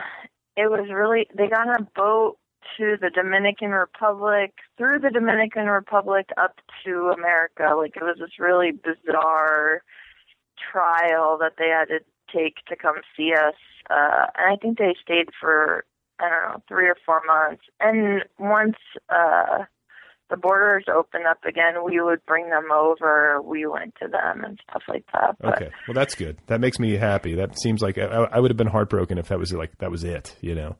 [0.55, 2.37] it was really they got on a boat
[2.77, 7.73] to the Dominican Republic, through the Dominican Republic up to America.
[7.75, 9.83] Like it was this really bizarre
[10.71, 11.99] trial that they had to
[12.33, 13.55] take to come see us.
[13.89, 15.83] Uh, and I think they stayed for
[16.19, 17.63] I don't know three or four months.
[17.81, 18.77] And once
[19.09, 19.65] uh,
[20.29, 23.41] the borders opened up again, we would bring them over.
[23.41, 25.35] We went to them and stuff like that.
[25.39, 25.71] But Okay.
[25.87, 26.37] Well, that's good.
[26.47, 27.35] That makes me happy.
[27.35, 30.03] That seems like I, I would have been heartbroken if that was like that was
[30.03, 30.35] it.
[30.41, 30.75] You know.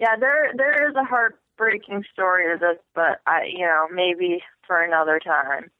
[0.00, 4.82] Yeah, there there is a heartbreaking story to this, but I you know maybe for
[4.82, 5.70] another time.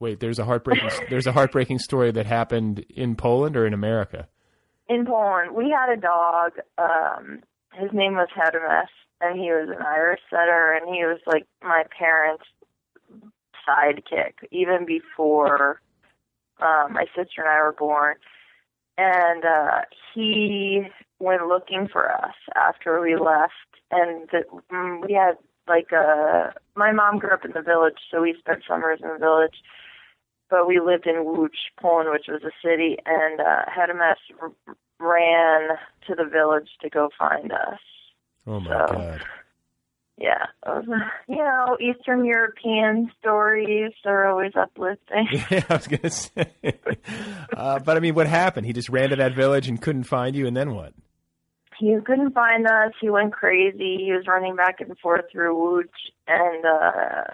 [0.00, 4.28] Wait, there's a heartbreaking there's a heartbreaking story that happened in Poland or in America.
[4.88, 6.52] In Poland, we had a dog.
[6.78, 7.40] Um,
[7.74, 8.88] his name was Hermes,
[9.22, 12.44] and he was an Irish setter, and he was like my parents'
[13.66, 15.80] sidekick even before
[16.60, 18.16] um, my sister and I were born.
[18.98, 19.82] And uh,
[20.14, 20.82] he
[21.18, 23.52] went looking for us after we left,
[23.90, 26.52] and the, mm, we had like a.
[26.74, 29.54] My mom grew up in the village, so we spent summers in the village.
[30.50, 34.52] But we lived in Łódź, Poland, which was a city, and uh, Hermes r-
[35.00, 37.80] ran to the village to go find us.
[38.46, 39.20] Oh my So- god.
[40.18, 40.84] Yeah, was,
[41.26, 45.26] you know, Eastern European stories are always uplifting.
[45.50, 46.46] Yeah, I was gonna say.
[47.56, 48.66] uh, but I mean, what happened?
[48.66, 50.92] He just ran to that village and couldn't find you, and then what?
[51.78, 52.92] he couldn't find us.
[53.00, 53.96] He went crazy.
[54.04, 55.88] He was running back and forth through Łódź,
[56.28, 57.24] and uh,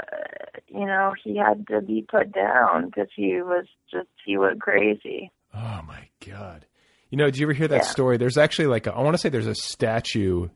[0.69, 5.31] you know, he had to be put down because he was just he went crazy.
[5.55, 6.65] Oh my god.
[7.11, 7.89] You know, did you ever hear that Yeah.
[7.91, 8.17] story?
[8.17, 10.49] There's actually like a, I want to say there's a statue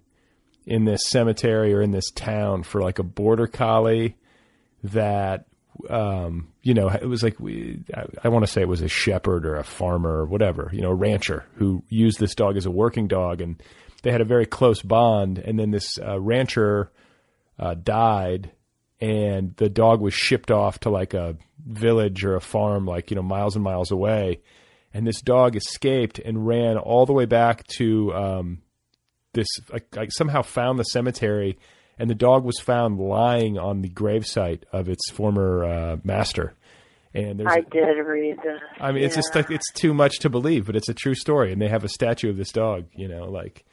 [0.66, 4.16] in this cemetery or in this town for like a border collie
[4.84, 5.46] that
[5.88, 8.88] um you know it was like we I, I want to say it was a
[8.88, 12.66] shepherd or a farmer or whatever you know a rancher who used this dog as
[12.66, 13.60] a working dog and
[14.02, 16.90] they had a very close bond and then this uh, rancher
[17.58, 18.52] uh, died
[19.00, 23.16] and the dog was shipped off to like a village or a farm like you
[23.16, 24.40] know miles and miles away
[24.94, 28.62] and this dog escaped and ran all the way back to um,
[29.32, 31.58] this like, like somehow found the cemetery
[31.98, 36.54] and the dog was found lying on the gravesite of its former uh, master
[37.14, 38.60] and there's I did read that.
[38.80, 41.52] I mean, it's just like it's too much to believe, but it's a true story,
[41.52, 43.64] and they have a statue of this dog, you know, like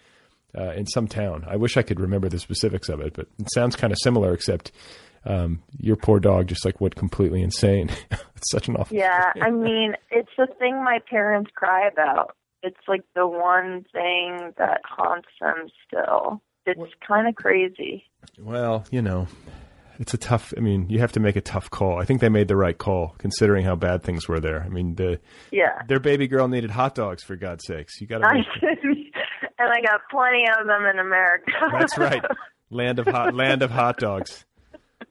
[0.58, 1.46] uh, in some town.
[1.48, 4.34] I wish I could remember the specifics of it, but it sounds kind of similar,
[4.34, 4.72] except
[5.26, 7.90] um, your poor dog just like went completely insane.
[8.12, 8.98] it's such an awful.
[8.98, 12.36] Yeah, I mean, it's the thing my parents cry about.
[12.64, 16.42] It's like the one thing that haunts them still.
[16.66, 18.04] It's kind of crazy.
[18.38, 19.28] Well, you know,
[19.98, 20.54] it's a tough.
[20.58, 22.00] I mean, you have to make a tough call.
[22.00, 24.62] I think they made the right call, considering how bad things were there.
[24.62, 25.20] I mean, the
[25.52, 25.82] Yeah.
[25.88, 28.00] their baby girl needed hot dogs for God's sakes.
[28.02, 28.28] You got to.
[29.62, 31.52] And I got plenty of them in America.
[31.78, 32.24] That's right.
[32.70, 34.46] Land of hot land of hot dogs.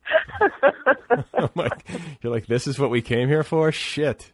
[1.35, 1.85] I'm like,
[2.23, 3.71] you're like, this is what we came here for?
[3.73, 4.33] Shit.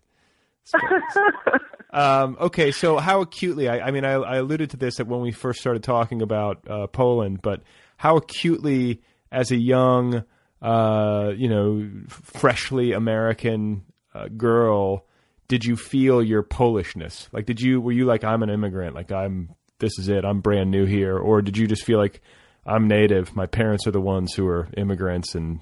[1.95, 3.69] Um, okay, so how acutely?
[3.69, 6.89] I, I mean, I, I alluded to this when we first started talking about uh,
[6.89, 7.63] Poland, but
[7.97, 10.25] how acutely, as a young,
[10.61, 15.07] uh, you know, freshly American uh, girl,
[15.47, 17.29] did you feel your Polishness?
[17.31, 20.41] Like, did you were you like, I'm an immigrant, like I'm this is it, I'm
[20.41, 22.21] brand new here, or did you just feel like
[22.67, 25.61] I'm native, my parents are the ones who are immigrants, and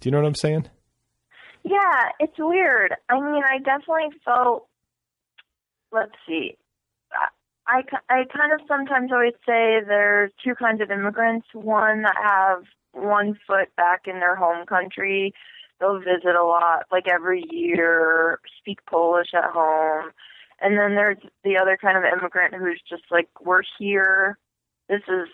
[0.00, 0.70] do you know what I'm saying?
[1.64, 2.94] Yeah, it's weird.
[3.10, 4.68] I mean, I definitely felt.
[5.96, 6.58] Let's see.
[7.66, 11.46] I, I, kind of sometimes always say there's two kinds of immigrants.
[11.54, 15.32] One that have one foot back in their home country.
[15.80, 20.10] They'll visit a lot, like every year, speak Polish at home.
[20.60, 24.38] And then there's the other kind of immigrant who's just like, we're here.
[24.90, 25.28] This is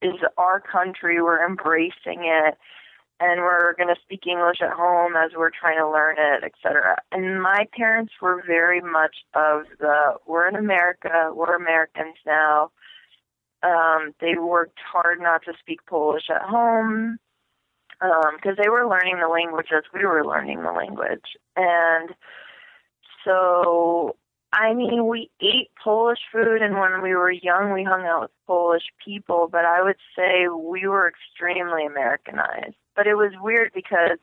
[0.00, 1.20] is our country.
[1.20, 2.56] We're embracing it
[3.20, 6.96] and we're going to speak English at home as we're trying to learn it, etc.
[7.12, 12.70] And my parents were very much of the we're in America, we're Americans now.
[13.62, 17.18] Um, they worked hard not to speak Polish at home
[18.00, 22.10] because um, they were learning the language as we were learning the language, and
[23.24, 24.16] so
[24.52, 28.30] I mean, we ate Polish food, and when we were young, we hung out with
[28.46, 32.76] Polish people, but I would say we were extremely Americanized.
[32.96, 34.18] But it was weird because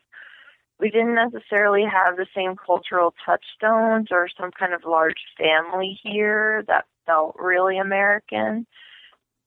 [0.79, 6.63] we didn't necessarily have the same cultural touchstones or some kind of large family here
[6.67, 8.65] that felt really American.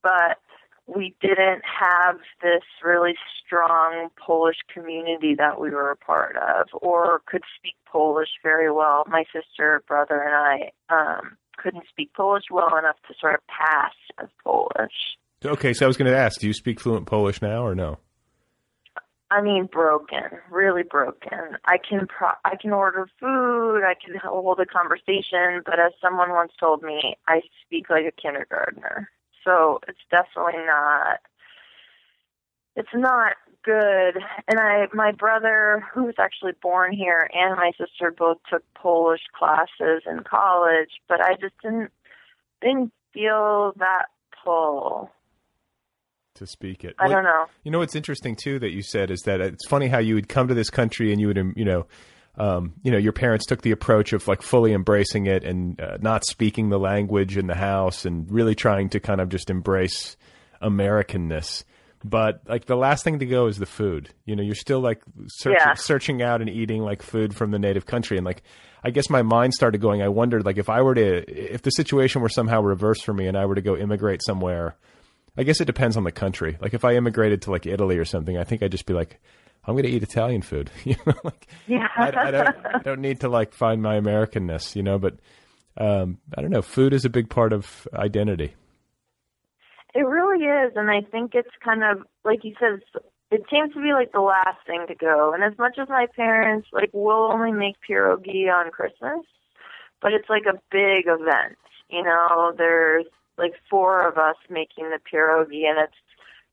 [0.02, 0.38] But
[0.86, 3.14] we didn't have this really
[3.44, 9.04] strong Polish community that we were a part of or could speak Polish very well.
[9.08, 13.94] My sister, brother, and I um, couldn't speak Polish well enough to sort of pass
[14.22, 15.16] as Polish.
[15.44, 17.98] Okay, so I was going to ask, do you speak fluent Polish now or no?
[19.34, 21.58] I mean, broken, really broken.
[21.64, 26.30] I can pro- I can order food, I can hold a conversation, but as someone
[26.30, 29.10] once told me, I speak like a kindergartner.
[29.42, 31.18] So it's definitely not
[32.76, 34.22] it's not good.
[34.46, 39.22] And i my brother who was actually born here and my sister both took polish
[39.36, 41.90] classes in college but i just didn't
[42.60, 44.06] didn't feel that
[44.44, 45.10] pull
[46.34, 46.94] to speak it.
[46.98, 47.46] I don't know.
[47.62, 50.28] You know what's interesting too that you said is that it's funny how you would
[50.28, 51.86] come to this country and you would you know
[52.36, 55.98] um, you know, your parents took the approach of like fully embracing it and uh,
[56.00, 60.16] not speaking the language in the house and really trying to kind of just embrace
[60.60, 61.62] Americanness.
[62.02, 64.10] But like the last thing to go is the food.
[64.26, 65.74] You know, you're still like searching, Yeah.
[65.74, 68.16] searching out and eating like food from the native country.
[68.18, 68.42] And like,
[68.82, 70.02] I guess my mind started going.
[70.02, 73.26] I wondered like if I were to, if the situation were somehow reversed for me
[73.28, 74.74] and I were to go immigrate somewhere.
[75.36, 76.56] I guess it depends on the country.
[76.60, 79.20] Like if I immigrated to like Italy or something, I think I'd just be like,
[79.66, 80.70] I'm going to eat Italian food.
[80.84, 81.88] you know, like Yeah.
[81.96, 84.98] I, I don't I don't need to like find my Americanness, you know.
[84.98, 85.18] But
[85.76, 86.62] um, I don't know.
[86.62, 88.54] Food is a big part of identity.
[89.94, 92.80] It really is, and I think it's kind of like you said.
[93.30, 95.32] It seems to be like the last thing to go.
[95.34, 99.24] And as much as my parents like will only make pierogi on Christmas,
[100.00, 101.56] but it's like a big event.
[101.88, 103.06] You know, there's
[103.38, 105.94] like four of us making the pierogi, and it's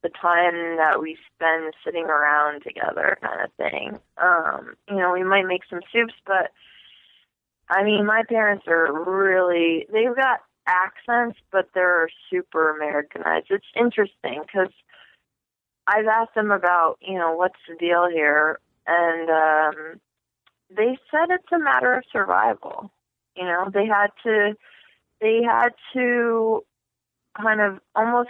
[0.04, 4.00] the time that we spend sitting around together, kind of thing.
[4.18, 6.52] Um, you know, we might make some soups, but
[7.70, 13.48] I mean, my parents are really, they've got accents, but they're super Americanized.
[13.50, 14.74] It's interesting because
[15.88, 20.02] I've asked them about, you know, what's the deal here, and um,
[20.76, 22.92] they said it's a matter of survival.
[23.36, 24.56] You know, they had to,
[25.22, 26.64] they had to
[27.40, 28.30] kind of almost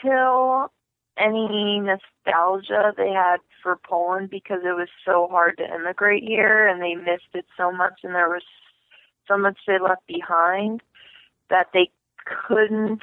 [0.00, 0.72] kill
[1.18, 6.80] any nostalgia they had for Poland because it was so hard to immigrate here and
[6.80, 8.42] they missed it so much and there was
[9.28, 10.82] so much they left behind
[11.50, 11.90] that they
[12.46, 13.02] couldn't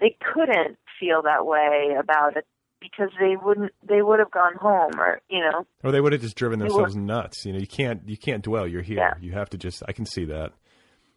[0.00, 2.46] they couldn't feel that way about it
[2.80, 6.20] because they wouldn't they would have gone home or you know Or they would have
[6.20, 7.46] just driven themselves nuts.
[7.46, 8.68] You know, you can't you can't dwell.
[8.68, 8.98] You're here.
[8.98, 9.14] Yeah.
[9.20, 9.82] You have to just.
[9.88, 10.52] I can see that.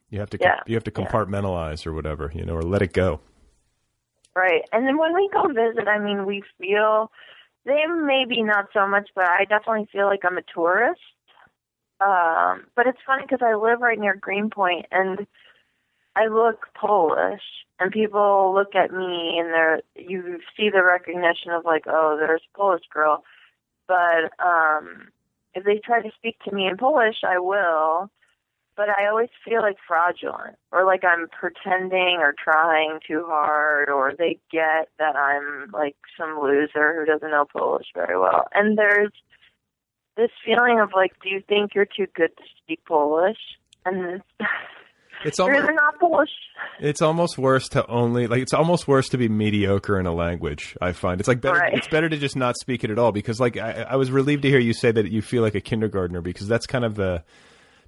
[0.10, 0.38] You have to.
[0.40, 1.06] Yeah, You have to yeah.
[1.06, 2.32] compartmentalize or whatever.
[2.34, 3.22] You know, or let it go.
[4.38, 4.62] Right.
[4.72, 7.12] And then when we go visit, I mean, we feel,
[7.66, 11.02] they maybe not so much, but I definitely feel like I'm a tourist.
[12.00, 15.26] Um, but it's funny because I live right near Greenpoint and
[16.16, 17.42] I look Polish
[17.80, 22.44] and people look at me and they're, you see the recognition of like, oh, there's
[22.54, 23.24] a Polish girl.
[23.88, 25.08] But, um,
[25.56, 28.12] if they try to speak to me in Polish, I will
[28.78, 34.14] but I always feel like fraudulent or like I'm pretending or trying too hard or
[34.18, 38.48] they get that I'm like some loser who doesn't know Polish very well.
[38.54, 39.12] And there's
[40.16, 43.40] this feeling of like, do you think you're too good to speak Polish?
[43.86, 44.22] And
[45.26, 46.30] It's you're almost not Polish.
[46.80, 50.78] it's almost worse to only like it's almost worse to be mediocre in a language.
[50.80, 51.58] I find it's like better.
[51.58, 51.74] Right.
[51.74, 54.44] It's better to just not speak it at all because like I, I was relieved
[54.44, 57.24] to hear you say that you feel like a kindergartner because that's kind of the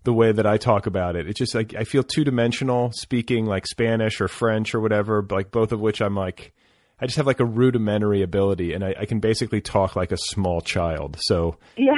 [0.04, 1.28] the way that I talk about it.
[1.28, 5.52] It's just like I feel two dimensional speaking like Spanish or French or whatever, like
[5.52, 6.54] both of which I'm like
[7.02, 10.18] I just have like a rudimentary ability and I, I can basically talk like a
[10.18, 11.18] small child.
[11.22, 11.94] So Yeah.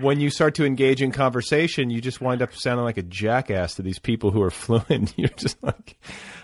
[0.00, 3.74] when you start to engage in conversation, you just wind up sounding like a jackass
[3.74, 5.12] to these people who are fluent.
[5.16, 5.98] You're just like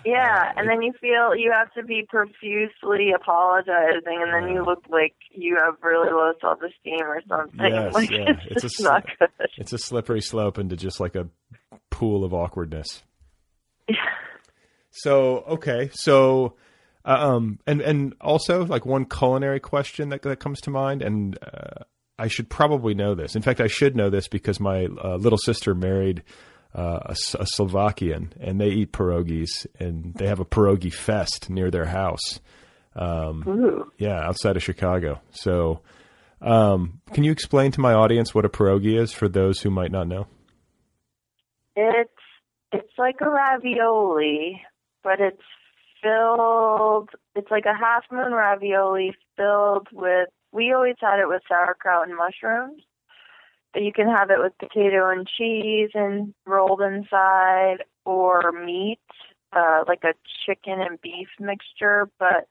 [0.04, 4.64] Yeah, uh, and then you feel you have to be profusely apologizing, and then you
[4.64, 7.58] look like you have really low self-esteem or something.
[7.60, 8.34] Yes, like yeah.
[8.50, 9.28] it's, It's a not good.
[9.58, 11.28] it's a slippery slope into just like a
[11.90, 13.02] pool of awkwardness.
[13.88, 13.96] Yeah.
[14.90, 16.54] So okay, so
[17.04, 21.84] Um, and and also like one culinary question that that comes to mind, and uh,
[22.18, 23.34] I should probably know this.
[23.34, 26.22] In fact, I should know this because my uh, little sister married
[26.74, 31.70] uh, a, a Slovakian, and they eat pierogies, and they have a pierogi fest near
[31.70, 32.40] their house.
[32.94, 35.20] Um, yeah, outside of Chicago.
[35.30, 35.80] So,
[36.42, 39.90] um, can you explain to my audience what a pierogi is for those who might
[39.90, 40.26] not know?
[41.76, 42.10] It's
[42.72, 44.60] it's like a ravioli,
[45.02, 45.42] but it's
[46.02, 47.10] filled.
[47.34, 50.28] It's like a half moon ravioli filled with.
[50.52, 52.82] We always had it with sauerkraut and mushrooms,
[53.72, 58.98] but you can have it with potato and cheese and rolled inside, or meat,
[59.52, 60.14] uh, like a
[60.46, 62.10] chicken and beef mixture.
[62.18, 62.48] But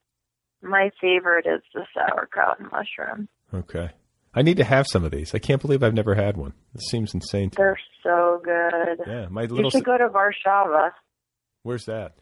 [0.61, 3.27] my favorite is the sauerkraut and mushroom.
[3.53, 3.91] Okay.
[4.33, 5.33] I need to have some of these.
[5.33, 6.53] I can't believe I've never had one.
[6.73, 7.49] This seems insane.
[7.49, 7.55] To.
[7.57, 9.01] They're so good.
[9.07, 9.65] Yeah, my little.
[9.65, 10.91] You should go to Warsaw.
[11.63, 12.13] Where's that?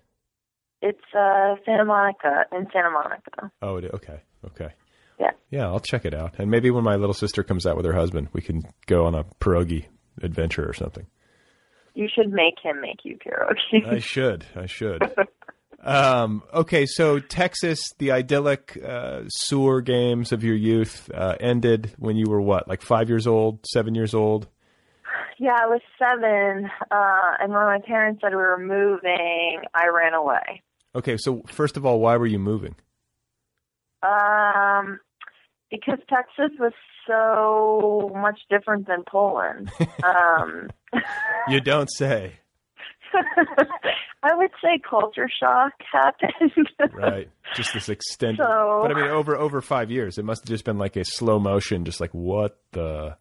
[0.82, 3.52] It's uh Santa Monica in Santa Monica.
[3.62, 4.70] Oh, it, okay, okay.
[5.20, 5.32] Yeah.
[5.50, 6.36] Yeah, I'll check it out.
[6.38, 9.16] And maybe when my little sister comes out with her husband, we can go on
[9.16, 9.86] a pierogi
[10.22, 11.08] adventure or something.
[11.96, 13.88] You should make him make you pierogi.
[13.88, 14.46] I should.
[14.56, 15.02] I should.
[15.80, 22.18] Um, okay, so Texas, the idyllic uh, sewer games of your youth uh, ended when
[22.18, 24.48] you were what, like five years old, seven years old?
[25.40, 30.14] yeah, I was seven, uh, and when my parents said we were moving, I ran
[30.14, 30.64] away.
[30.96, 32.76] Okay, so first of all, why were you moving?
[34.04, 35.00] Um,
[35.72, 36.74] because Texas was
[37.08, 39.72] so much different than Poland.
[40.04, 40.70] um,
[41.50, 42.34] You don't say.
[44.24, 46.70] I would say culture shock happened.
[46.94, 47.30] Right.
[47.56, 48.44] Just this extended.
[48.44, 51.06] So- But I mean, over over five years, it must have just been like a
[51.06, 53.16] slow motion, just like what the.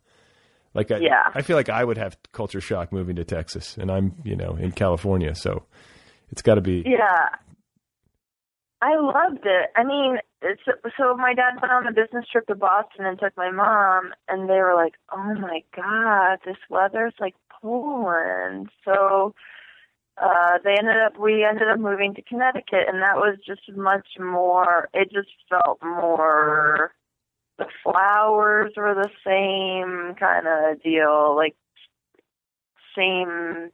[0.75, 1.23] Like I, Yeah.
[1.35, 4.57] I feel like I would have culture shock moving to Texas, and I'm you know
[4.57, 5.63] in California, so
[6.31, 6.83] it's got to be.
[6.85, 7.29] Yeah.
[8.83, 9.71] I loved it.
[9.75, 10.61] I mean, it's,
[10.99, 14.49] so my dad went on a business trip to Boston and took my mom, and
[14.49, 19.35] they were like, "Oh my God, this weather's like Poland." So
[20.19, 24.07] uh they ended up we ended up moving to Connecticut, and that was just much
[24.19, 24.89] more.
[24.95, 26.93] It just felt more.
[27.59, 31.57] The flowers were the same kind of deal, like
[32.97, 33.71] same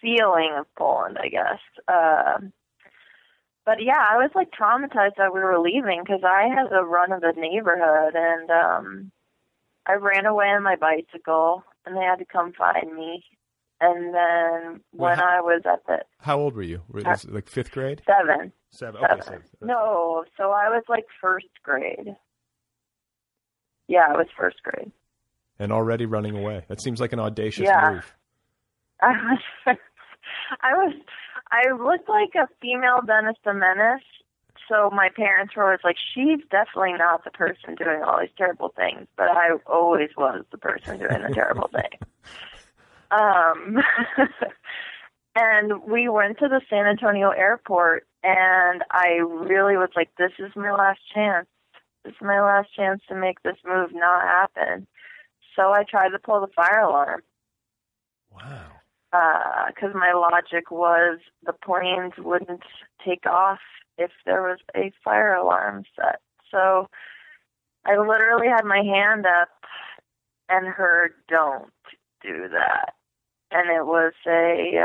[0.00, 1.60] feeling of Poland, I guess.
[1.88, 2.38] Uh,
[3.66, 7.12] but yeah, I was like traumatized that we were leaving because I had the run
[7.12, 9.10] of the neighborhood and um
[9.86, 13.22] I ran away on my bicycle and they had to come find me.
[13.80, 16.82] And then when Well, I was at the How old were you?
[16.88, 18.02] Were Uh, like fifth grade?
[18.06, 19.04] seven, Seven.
[19.04, 19.42] Okay, seven.
[19.44, 19.68] seven.
[19.68, 22.16] no, so I was like first grade.
[23.88, 24.90] Yeah, I was first grade.
[25.58, 26.64] And already running away.
[26.68, 27.90] That seems like an audacious Yeah.
[27.92, 28.14] move.
[29.02, 29.12] I
[29.66, 29.76] was,
[30.62, 30.94] I was,
[31.54, 34.02] I looked like a female Dennis the Menace.
[34.68, 38.72] So my parents were always like, she's definitely not the person doing all these terrible
[38.74, 41.98] things, but I always was the person doing the terrible thing.
[43.10, 43.78] Um,
[45.36, 50.50] and we went to the San Antonio airport, and I really was like, this is
[50.56, 51.46] my last chance.
[52.04, 54.86] This is my last chance to make this move not happen.
[55.54, 57.20] So I tried to pull the fire alarm
[58.34, 58.73] Wow.
[59.68, 62.62] Because my logic was the planes wouldn't
[63.04, 63.58] take off
[63.98, 66.20] if there was a fire alarm set.
[66.50, 66.88] So
[67.86, 69.48] I literally had my hand up
[70.48, 71.72] and heard, "Don't
[72.22, 72.94] do that,"
[73.50, 74.78] and it was a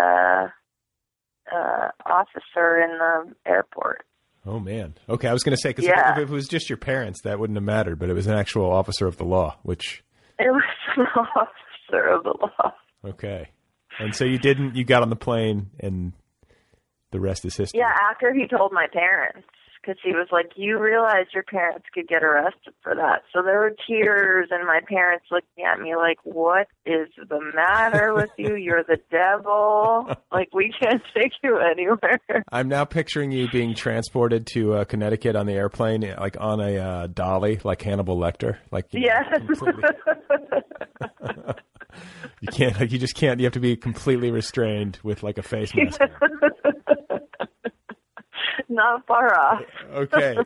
[1.52, 4.06] uh, uh, officer in the airport.
[4.46, 4.96] Oh man.
[5.10, 6.14] Okay, I was going to say because Yeah.
[6.14, 8.00] if, if it was just your parents, that wouldn't have mattered.
[8.00, 10.04] But it was an actual officer of the law, which
[10.40, 10.64] It was
[10.98, 12.74] an officer of the law.
[13.06, 13.50] okay.
[14.00, 14.76] And so you didn't.
[14.76, 16.14] You got on the plane, and
[17.12, 17.80] the rest is history.
[17.80, 19.48] Yeah, after he told my parents,
[19.82, 23.60] because he was like, "You realize your parents could get arrested for that." So there
[23.60, 28.56] were tears, and my parents looking at me like, "What is the matter with you?
[28.56, 30.10] You're the devil!
[30.32, 32.20] Like we can't take you anywhere."
[32.52, 36.78] I'm now picturing you being transported to uh, Connecticut on the airplane, like on a
[36.78, 38.58] uh, dolly, like Hannibal Lecter.
[38.72, 39.42] Like you know, Yes.
[39.46, 39.84] completely-
[42.42, 43.40] you can't, like you just can't.
[43.40, 46.00] You have to be completely restrained with like a face mask.
[48.72, 49.62] Not far off.
[49.94, 50.38] okay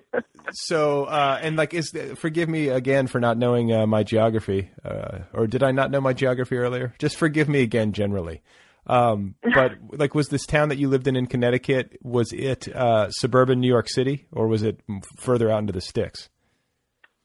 [0.53, 5.19] so uh and like is forgive me again for not knowing uh, my geography uh
[5.33, 8.41] or did i not know my geography earlier just forgive me again generally
[8.87, 13.09] um but like was this town that you lived in in connecticut was it uh
[13.09, 14.79] suburban new york city or was it
[15.17, 16.29] further out into the sticks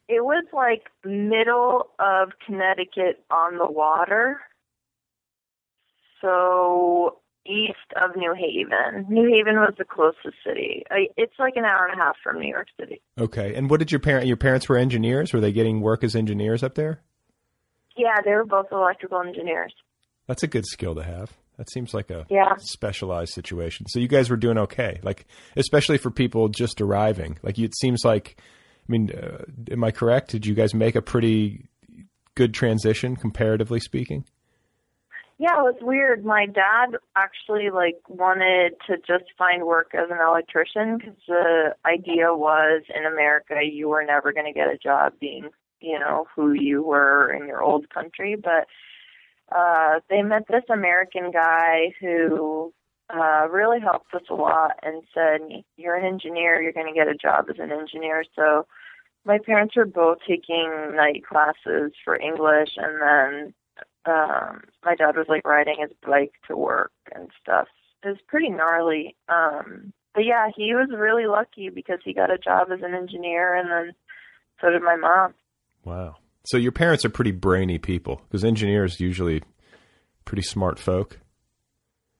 [0.08, 4.40] It was like middle of Connecticut on the water.
[6.20, 9.06] So east of New Haven.
[9.08, 10.84] New Haven was the closest city.
[10.90, 13.00] I, it's like an hour and a half from New York City.
[13.18, 13.54] Okay.
[13.54, 14.26] And what did your parent?
[14.26, 15.32] Your parents were engineers.
[15.32, 17.00] Were they getting work as engineers up there?
[17.96, 19.72] Yeah, they were both electrical engineers.
[20.26, 21.32] That's a good skill to have.
[21.56, 22.54] That seems like a Yeah.
[22.58, 23.86] specialized situation.
[23.88, 27.38] So you guys were doing okay, like especially for people just arriving.
[27.42, 28.40] Like it seems like,
[28.88, 30.30] I mean, uh, am I correct?
[30.30, 31.68] Did you guys make a pretty
[32.34, 34.24] good transition, comparatively speaking?
[35.38, 36.24] Yeah, it was weird.
[36.24, 42.34] My dad actually like wanted to just find work as an electrician because the idea
[42.34, 46.52] was in America you were never going to get a job being, you know, who
[46.52, 48.34] you were in your old country.
[48.34, 48.66] But
[49.54, 52.72] uh, they met this American guy who
[53.10, 55.40] uh, really helped us a lot and said,
[55.76, 56.60] "You're an engineer.
[56.60, 58.66] You're going to get a job as an engineer." So
[59.24, 63.54] my parents were both taking night classes for English, and then
[64.06, 67.68] um my dad was like riding his bike to work and stuff.
[68.04, 69.16] It was pretty gnarly.
[69.28, 73.54] Um but yeah, he was really lucky because he got a job as an engineer
[73.54, 73.94] and then
[74.60, 75.34] so did my mom.
[75.84, 76.16] Wow.
[76.44, 79.42] So your parents are pretty brainy people because engineers usually
[80.24, 81.20] pretty smart folk.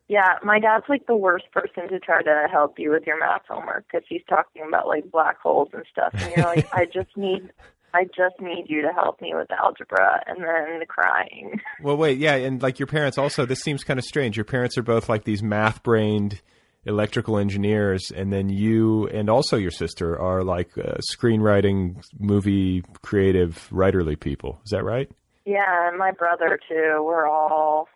[0.09, 3.43] Yeah, my dad's like the worst person to try to help you with your math
[3.47, 7.15] homework because he's talking about like black holes and stuff, and you're like, I just
[7.15, 7.51] need,
[7.93, 11.61] I just need you to help me with algebra, and then the crying.
[11.83, 13.47] Well, wait, yeah, and like your parents also.
[13.47, 14.37] This seems kind of strange.
[14.37, 16.41] Your parents are both like these math-brained
[16.87, 23.69] electrical engineers, and then you and also your sister are like uh, screenwriting, movie creative,
[23.71, 24.59] writerly people.
[24.65, 25.11] Is that right?
[25.45, 27.03] Yeah, and my brother too.
[27.05, 27.89] We're all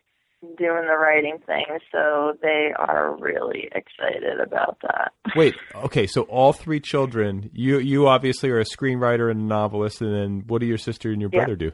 [0.59, 5.13] doing the writing thing, so they are really excited about that.
[5.37, 10.01] Wait, okay, so all three children, you you obviously are a screenwriter and a novelist,
[10.01, 11.41] and then what do your sister and your Yeah.
[11.41, 11.73] brother do?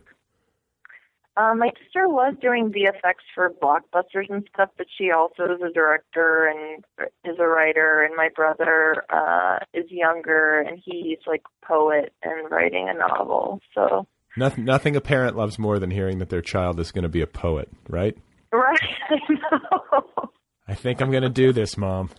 [1.36, 5.72] Um, my sister was doing VFX for blockbusters and stuff, but she also is a
[5.72, 6.84] director and
[7.24, 8.02] is a writer.
[8.02, 13.60] And my brother uh, is younger, and he's like poet and writing a novel.
[13.72, 17.08] So Nothing, nothing a parent loves more than hearing that their child is going to
[17.08, 18.16] be a poet, right?
[18.53, 18.78] Right,
[19.11, 20.30] I know.
[20.66, 22.11] I think I'm going to do this, mom.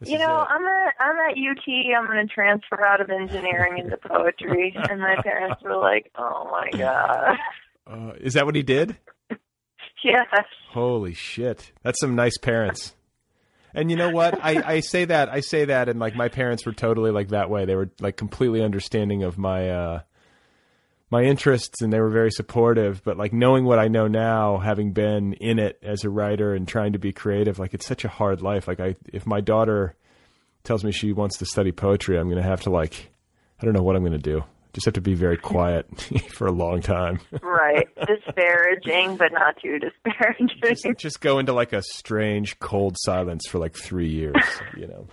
[0.00, 0.46] This you know.
[0.48, 1.96] I'm at I'm at UT.
[1.96, 6.48] I'm going to transfer out of engineering into poetry, and my parents were like, "Oh
[6.50, 7.38] my god,
[7.86, 8.96] Uh, is that what he did?
[10.04, 10.26] yes."
[10.70, 11.72] Holy shit.
[11.82, 12.94] That's some nice parents.
[13.72, 14.38] And you know what?
[14.42, 17.50] I, I say that, I say that, and like my parents were totally like that
[17.50, 17.64] way.
[17.66, 20.00] They were like completely understanding of my, uh,
[21.10, 23.02] my interests and they were very supportive.
[23.04, 26.66] But like knowing what I know now, having been in it as a writer and
[26.66, 28.66] trying to be creative, like it's such a hard life.
[28.66, 29.94] Like I, if my daughter
[30.64, 33.10] tells me she wants to study poetry, I'm going to have to like,
[33.60, 34.44] I don't know what I'm going to do.
[34.72, 35.86] Just have to be very quiet
[36.28, 37.18] for a long time.
[37.40, 40.50] Right, disparaging, but not too disparaging.
[40.62, 44.36] just, just go into like a strange cold silence for like three years
[44.76, 45.06] you know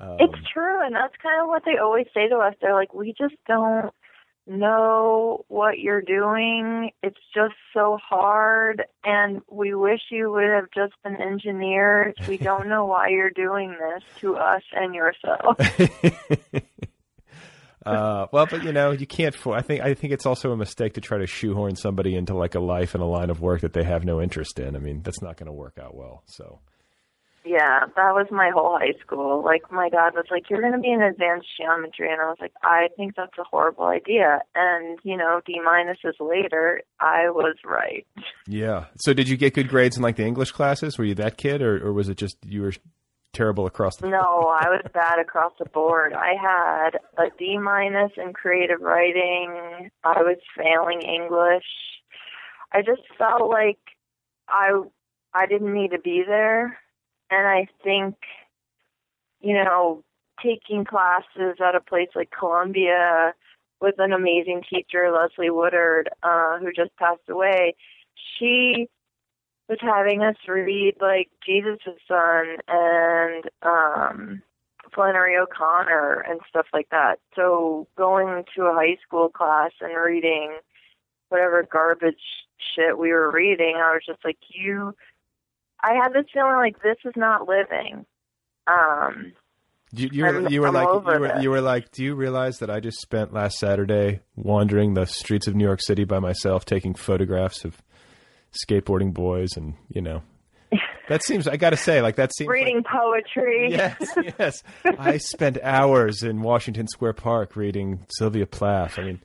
[0.00, 2.54] um, It's true, and that's kind of what they always say to us.
[2.62, 3.92] They're like, we just don't
[4.46, 6.90] know what you're doing.
[7.02, 12.14] It's just so hard, and we wish you would have just been engineers.
[12.28, 15.58] We don't know why you're doing this to us and yourself.
[17.86, 20.56] uh, well but you know you can't for i think i think it's also a
[20.56, 23.60] mistake to try to shoehorn somebody into like a life and a line of work
[23.60, 26.22] that they have no interest in i mean that's not going to work out well
[26.24, 26.60] so
[27.44, 29.42] yeah, that was my whole high school.
[29.44, 32.10] Like, my dad was like, you're going to be in advanced geometry.
[32.10, 34.40] And I was like, I think that's a horrible idea.
[34.54, 38.06] And, you know, D minuses later, I was right.
[38.46, 41.36] yeah so did you get good grades in like the english classes were you that
[41.36, 42.72] kid or, or was it just you were
[43.34, 44.12] terrible across the board?
[44.12, 46.14] No, I was bad across the board.
[46.14, 49.90] I had a D minus in creative writing.
[50.04, 51.64] I was failing English.
[52.72, 53.78] I just felt like
[54.48, 54.70] I
[55.34, 56.78] I didn't need to be there.
[57.34, 58.14] And I think,
[59.40, 60.04] you know,
[60.40, 63.34] taking classes at a place like Columbia
[63.80, 67.74] with an amazing teacher, Leslie Woodard, uh, who just passed away,
[68.38, 68.88] she
[69.68, 74.42] was having us read like Jesus' Son and um
[74.94, 77.18] Flannery O'Connor and stuff like that.
[77.34, 80.56] So going to a high school class and reading
[81.30, 84.94] whatever garbage shit we were reading, I was just like, you
[85.84, 88.06] I had this feeling like this is not living.
[88.66, 89.32] Um
[89.92, 92.70] You, you were, you were like you were, you were like, do you realize that
[92.70, 96.94] I just spent last Saturday wandering the streets of New York City by myself, taking
[96.94, 97.80] photographs of
[98.68, 100.22] skateboarding boys, and you know,
[101.08, 101.46] that seems.
[101.46, 102.48] I got to say, like that seems.
[102.48, 103.68] like- reading poetry.
[103.70, 103.96] yes,
[104.38, 104.62] yes.
[104.98, 108.98] I spent hours in Washington Square Park reading Sylvia Plath.
[108.98, 109.20] I mean,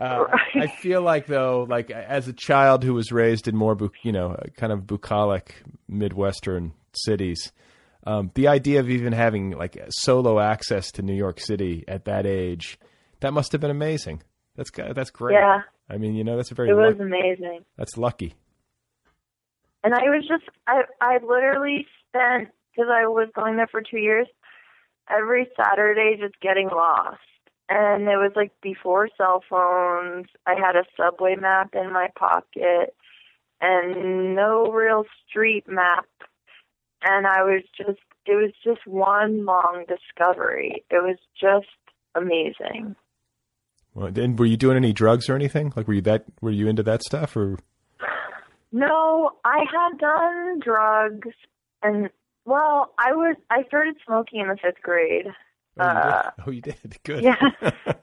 [0.00, 0.24] Uh,
[0.54, 4.12] I feel like though, like as a child who was raised in more, bu- you
[4.12, 5.54] know, kind of bucolic
[5.88, 7.52] midwestern cities,
[8.06, 12.24] um, the idea of even having like solo access to New York City at that
[12.26, 12.78] age,
[13.20, 14.22] that must have been amazing.
[14.56, 15.34] That's that's great.
[15.34, 15.60] Yeah.
[15.90, 17.64] I mean, you know, that's a very It was luck- amazing.
[17.76, 18.34] that's lucky.
[19.84, 23.98] And I was just, I, I literally spent, because I was going there for two
[23.98, 24.26] years,
[25.10, 27.18] every Saturday just getting lost.
[27.72, 30.26] And it was like before cell phones.
[30.44, 32.94] I had a subway map in my pocket
[33.60, 36.06] and no real street map.
[37.02, 40.84] And I was just, it was just one long discovery.
[40.90, 41.68] It was just
[42.14, 42.96] amazing.
[43.94, 45.72] Well, and were you doing any drugs or anything?
[45.76, 46.24] Like, were you that?
[46.40, 47.58] Were you into that stuff or?
[48.72, 51.34] No, I had done drugs,
[51.82, 52.08] and
[52.44, 55.26] well, I was I started smoking in the fifth grade.
[55.78, 56.12] Oh, you did?
[56.12, 56.98] Uh, Oh, you did.
[57.04, 57.22] Good.
[57.24, 57.36] yeah.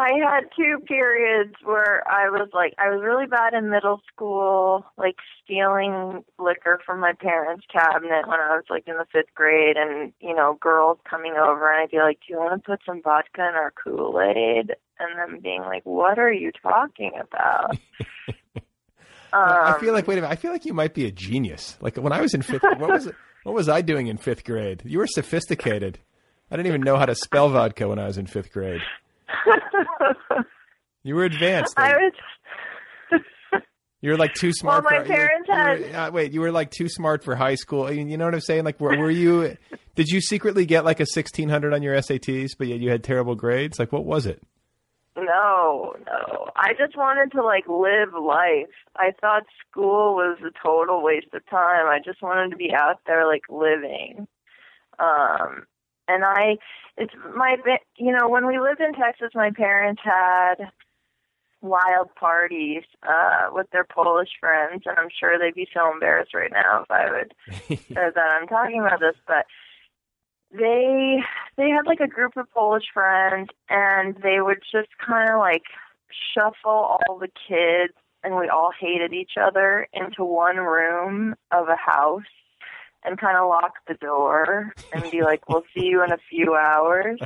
[0.00, 4.86] I had two periods where I was like I was really bad in middle school,
[4.96, 9.76] like stealing liquor from my parents' cabinet when I was like in the fifth grade,
[9.76, 12.78] and you know girls coming over, and I'd be like, "Do you want to put
[12.86, 17.76] some vodka in our Kool Aid?" And them being like, "What are you talking about?"
[19.32, 20.32] I Um, feel like wait a minute.
[20.32, 21.76] I feel like you might be a genius.
[21.80, 23.10] Like when I was in fifth, what was
[23.42, 24.82] what was I doing in fifth grade?
[24.84, 25.98] You were sophisticated.
[26.50, 28.80] I didn't even know how to spell vodka when I was in fifth grade.
[31.02, 31.74] You were advanced.
[31.78, 32.12] I was
[34.00, 34.84] You were like too smart.
[34.84, 36.88] Well, my for, you were- parents you were- had- uh, wait, you were like too
[36.88, 37.90] smart for high school.
[37.92, 38.64] You you know what I'm saying?
[38.64, 39.56] Like, were, were you?
[39.94, 43.34] Did you secretly get like a 1600 on your SATs, but yet you had terrible
[43.34, 43.78] grades?
[43.78, 44.40] Like, what was it?
[45.16, 46.48] No, no.
[46.54, 48.70] I just wanted to like live life.
[48.96, 51.86] I thought school was a total waste of time.
[51.88, 54.28] I just wanted to be out there like living.
[55.00, 55.64] Um
[56.08, 56.58] and I
[56.96, 57.56] it's my
[57.96, 60.56] you know, when we lived in Texas, my parents had
[61.60, 66.52] wild parties uh with their Polish friends and I'm sure they'd be so embarrassed right
[66.52, 67.34] now if I would
[67.68, 69.44] say that I'm talking about this, but
[70.52, 71.18] they
[71.56, 75.64] they had like a group of Polish friends and they would just kind of like
[76.34, 77.92] shuffle all the kids
[78.22, 82.22] and we all hated each other into one room of a house
[83.04, 86.54] and kind of lock the door and be like we'll see you in a few
[86.54, 87.20] hours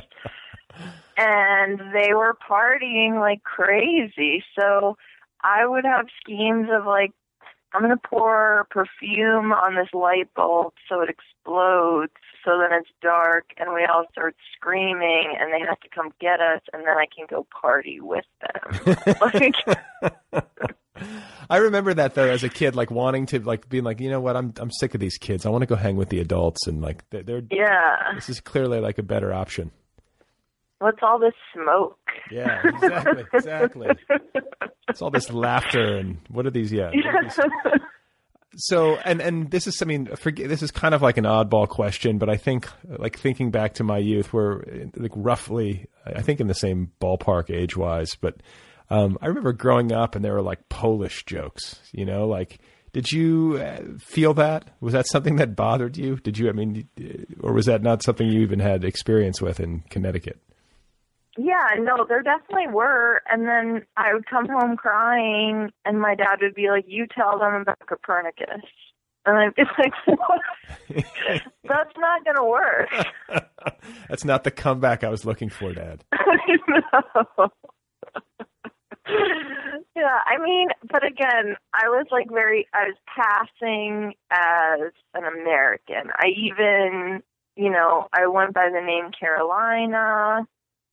[1.17, 4.97] and they were partying like crazy so
[5.41, 7.11] i would have schemes of like
[7.73, 12.13] i'm going to pour perfume on this light bulb so it explodes
[12.43, 16.39] so then it's dark and we all start screaming and they have to come get
[16.39, 19.15] us and then I can go party with them.
[19.21, 19.55] like
[21.49, 24.19] I remember that though as a kid, like wanting to like being like, you know
[24.21, 25.45] what, I'm I'm sick of these kids.
[25.45, 28.13] I want to go hang with the adults, and like they're, they're Yeah.
[28.15, 29.71] This is clearly like a better option.
[30.79, 31.97] What's all this smoke?
[32.29, 33.87] Yeah, exactly, exactly.
[34.89, 36.71] It's all this laughter and what are these?
[36.73, 36.91] Yeah.
[36.93, 37.39] are these-
[38.55, 41.67] So and and this is I mean forget this is kind of like an oddball
[41.67, 44.61] question, but I think like thinking back to my youth, we're
[44.95, 48.35] like roughly I think in the same ballpark age wise, but
[48.93, 52.59] um, I remember growing up and there were like Polish jokes, you know, like.
[52.93, 54.69] Did you uh, feel that?
[54.79, 56.17] Was that something that bothered you?
[56.17, 56.47] Did you?
[56.47, 56.87] I mean,
[57.41, 60.39] or was that not something you even had experience with in Connecticut?
[61.35, 63.21] Yeah, no, there definitely were.
[63.27, 67.39] And then I would come home crying, and my dad would be like, "You tell
[67.39, 68.61] them about Copernicus,"
[69.25, 70.41] and I'd be like, "What?
[71.67, 72.89] That's not going to work."
[74.07, 76.03] That's not the comeback I was looking for, Dad.
[76.67, 77.49] no.
[79.95, 86.11] yeah, I mean, but again, I was like very, I was passing as an American.
[86.15, 87.23] I even,
[87.55, 90.47] you know, I went by the name Carolina,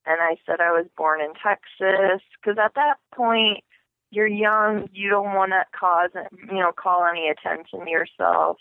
[0.07, 3.63] and I said I was born in Texas, because at that point,
[4.11, 6.11] you're young, you don't want to cause,
[6.51, 8.57] you know, call any attention to yourself.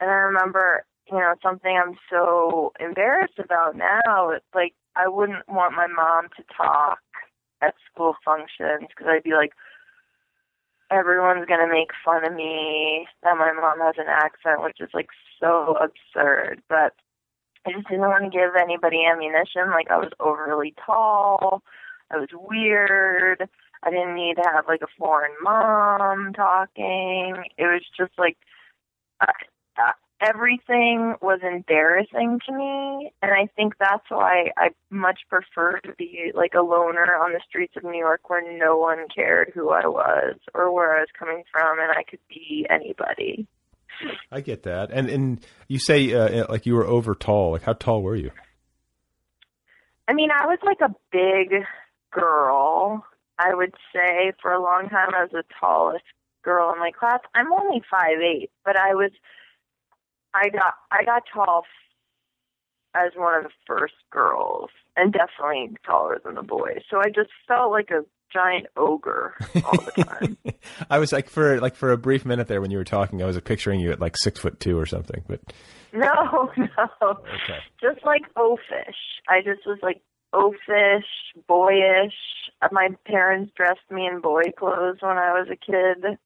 [0.00, 4.30] And I remember, you know, something I'm so embarrassed about now.
[4.30, 7.00] It's like I wouldn't want my mom to talk
[7.62, 9.52] at school functions because I'd be like,
[10.90, 15.08] everyone's gonna make fun of me that my mom has an accent, which is like
[15.40, 16.62] so absurd.
[16.68, 16.94] But
[17.66, 19.70] I just didn't want to give anybody ammunition.
[19.70, 21.62] Like I was overly tall,
[22.10, 23.48] I was weird.
[23.82, 27.36] I didn't need to have like a foreign mom talking.
[27.58, 28.36] It was just like
[29.20, 35.92] uh, everything was embarrassing to me, and I think that's why I much prefer to
[35.98, 39.70] be like a loner on the streets of New York where no one cared who
[39.70, 43.46] I was or where I was coming from, and I could be anybody.
[44.30, 44.90] I get that.
[44.90, 47.52] And and you say uh, like you were over tall.
[47.52, 48.30] Like how tall were you?
[50.08, 51.64] I mean, I was like a big
[52.12, 53.04] girl.
[53.38, 56.04] I would say for a long time I was the tallest
[56.42, 57.20] girl in my class.
[57.34, 59.10] I'm only five eight, but I was
[60.36, 61.64] I got I got tall
[62.94, 66.80] as one of the first girls and definitely taller than the boys.
[66.90, 69.34] So I just felt like a giant ogre
[69.64, 70.36] all the time.
[70.90, 73.26] I was like for like for a brief minute there when you were talking, I
[73.26, 75.22] was picturing you at like six foot two or something.
[75.26, 75.40] But
[75.92, 76.66] no, no,
[77.02, 78.96] okay, just like oafish.
[79.28, 80.02] I just was like
[80.34, 81.04] oafish,
[81.46, 82.14] boyish.
[82.72, 86.18] My parents dressed me in boy clothes when I was a kid.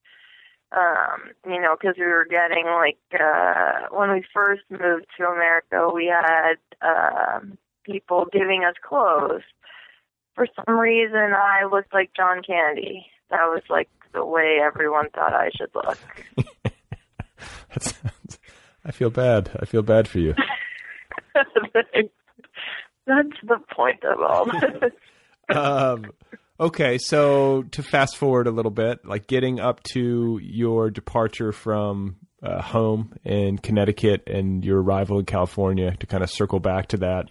[0.71, 5.89] Um, you know, because we were getting like uh when we first moved to America,
[5.93, 9.41] we had um people giving us clothes.
[10.35, 13.05] For some reason, I looked like John Candy.
[13.29, 15.97] That was like the way everyone thought I should look.
[17.69, 17.93] That's,
[18.85, 19.51] I feel bad.
[19.59, 20.35] I feel bad for you.
[23.07, 24.91] That's the point of all this.
[25.55, 26.11] um,
[26.61, 32.17] okay, so to fast forward a little bit, like getting up to your departure from
[32.43, 36.97] uh, home in Connecticut and your arrival in California, to kind of circle back to
[36.97, 37.25] that.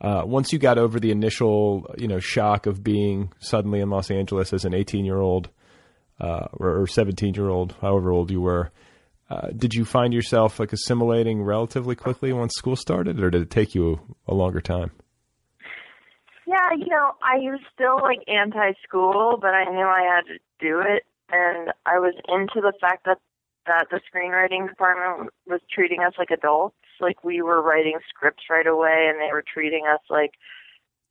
[0.00, 4.10] Uh, once you got over the initial, you know, shock of being suddenly in Los
[4.10, 5.50] Angeles as an 18 year old
[6.20, 8.70] uh, or 17 year old, however old you were,
[9.28, 13.50] uh, did you find yourself like assimilating relatively quickly once school started, or did it
[13.50, 14.92] take you a longer time?
[16.48, 20.80] Yeah, you know, I was still like anti-school, but I knew I had to do
[20.80, 23.18] it, and I was into the fact that
[23.66, 26.76] that the screenwriting department was treating us like adults.
[27.00, 30.40] Like we were writing scripts right away, and they were treating us like,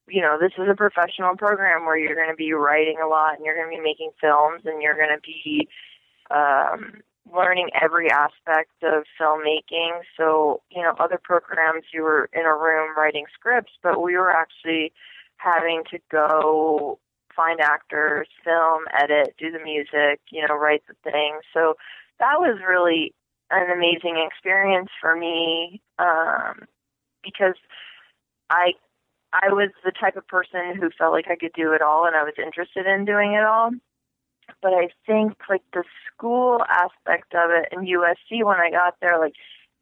[0.07, 3.35] you know, this is a professional program where you're going to be writing a lot,
[3.35, 5.69] and you're going to be making films, and you're going to be
[6.31, 10.01] um, learning every aspect of filmmaking.
[10.17, 14.31] So, you know, other programs you were in a room writing scripts, but we were
[14.31, 14.91] actually
[15.37, 16.99] having to go
[17.35, 21.39] find actors, film, edit, do the music, you know, write the thing.
[21.53, 21.75] So
[22.19, 23.13] that was really
[23.51, 26.65] an amazing experience for me um,
[27.23, 27.55] because
[28.49, 28.73] I
[29.33, 32.15] I was the type of person who felt like I could do it all and
[32.15, 33.71] I was interested in doing it all.
[34.61, 39.19] But I think like the school aspect of it in USC when I got there,
[39.19, 39.33] like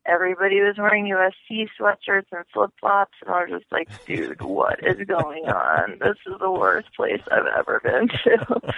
[0.06, 4.80] everybody was wearing USC sweatshirts and flip flops, and I was just like, dude, what
[4.84, 5.99] is going on?
[5.99, 8.62] This is the worst place I've ever been to.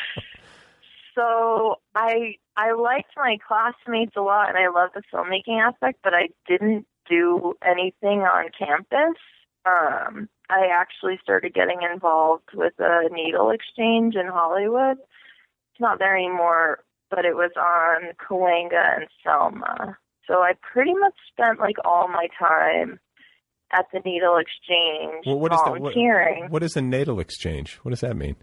[1.15, 6.13] so I I liked my classmates a lot, and I loved the filmmaking aspect, but
[6.13, 9.17] I didn't do anything on campus.
[9.65, 14.97] Um, I actually started getting involved with a needle exchange in Hollywood.
[14.97, 19.97] It's not there anymore, but it was on Cahuenga and Selma.
[20.27, 22.99] So I pretty much spent like all my time
[23.71, 25.71] at the needle exchange Well, what is that?
[25.71, 26.47] What, volunteering.
[26.49, 27.75] what is a natal exchange?
[27.83, 28.35] What does that mean?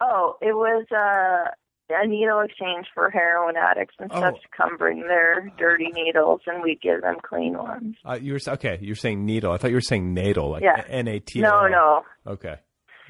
[0.00, 1.50] Oh, it was uh,
[1.90, 4.16] a needle exchange for heroin addicts and Oh.
[4.18, 7.96] stuff to come bring their dirty needles, and we give them clean ones.
[8.04, 8.78] Uh, you were okay.
[8.82, 9.52] You're saying needle.
[9.52, 10.82] I thought you were saying natal, like Yeah.
[10.88, 11.40] N A T.
[11.40, 12.02] No, no.
[12.26, 12.56] Okay,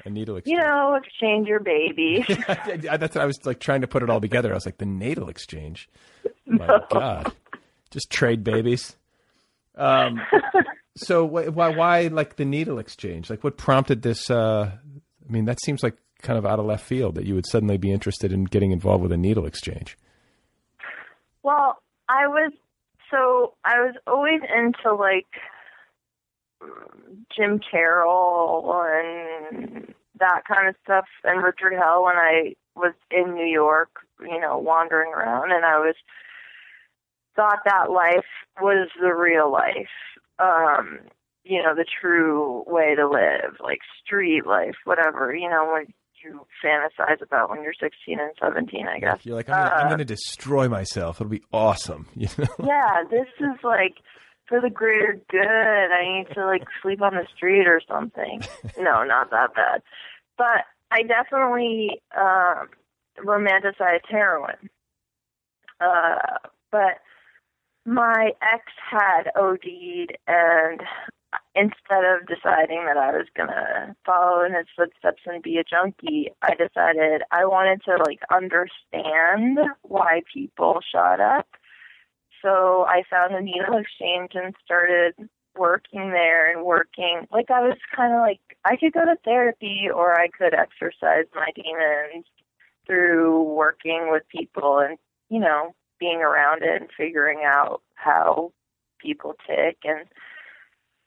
[0.05, 2.25] a needle You know, exchange your baby.
[2.47, 4.51] That's what I was like trying to put it all together.
[4.51, 5.89] I was like the natal exchange.
[6.45, 7.33] My God,
[7.97, 8.95] just trade babies.
[9.75, 10.21] Um,
[10.95, 13.27] so wh- why why like the needle exchange?
[13.27, 14.29] Like what prompted this?
[14.29, 14.71] Uh,
[15.27, 17.77] I mean, that seems like kind of out of left field that you would suddenly
[17.77, 19.97] be interested in getting involved with a needle exchange.
[21.41, 22.51] Well, I was
[23.09, 25.25] so I was always into like
[27.35, 33.45] Jim Carroll and that kind of stuff and Richard Hell when I was in New
[33.45, 33.89] York,
[34.21, 35.95] you know, wandering around and I was
[37.37, 38.25] thought that life
[38.59, 39.87] was the real life.
[40.39, 40.99] Um,
[41.45, 45.85] you know, the true way to live, like street life, whatever, you know, when
[46.23, 49.19] you fantasize about when you're 16 and 17, I guess.
[49.23, 51.21] You're like, I'm I'm Uh, gonna destroy myself.
[51.21, 52.07] It'll be awesome.
[52.15, 52.47] You know?
[52.67, 53.95] yeah, this is like
[54.47, 55.39] for the greater good.
[55.47, 58.41] I need to like sleep on the street or something.
[58.77, 59.81] No, not that bad.
[60.37, 62.69] But I definitely um
[63.25, 64.69] romanticized heroin.
[65.79, 66.37] Uh
[66.71, 66.99] but
[67.87, 70.81] my ex had OD'd and
[71.55, 76.29] instead of deciding that I was gonna follow in his footsteps and be a junkie,
[76.41, 81.47] I decided I wanted to like understand why people shot up.
[82.41, 85.15] So I found a needle exchange and started
[85.57, 89.87] working there and working like I was kind of like I could go to therapy
[89.93, 92.25] or I could exercise my demons
[92.85, 94.97] through working with people and
[95.29, 98.51] you know being around it and figuring out how
[98.99, 100.05] people tick and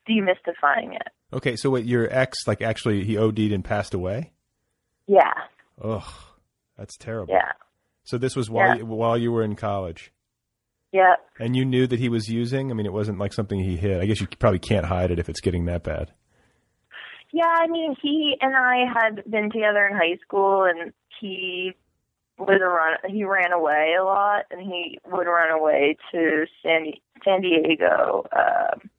[0.09, 1.09] demystifying it.
[1.32, 4.32] Okay, so what your ex like actually he OD'd and passed away?
[5.07, 5.32] Yeah.
[5.82, 6.03] Ugh,
[6.76, 7.32] that's terrible.
[7.34, 7.53] Yeah.
[8.05, 8.82] So this was while Yeah.
[8.82, 10.12] while you were in college,
[10.93, 11.14] Yeah.
[11.38, 12.70] and you knew that he was using.
[12.70, 14.01] I mean, it wasn't like something he hid.
[14.01, 16.12] I guess you probably can't hide it if it's getting that bad.
[17.32, 21.74] Yeah, I mean, he and I had been together in high school, and he
[22.49, 22.97] a run.
[23.09, 26.93] He ran away a lot, and he would run away to San
[27.24, 28.26] San Diego.
[28.32, 28.91] Um,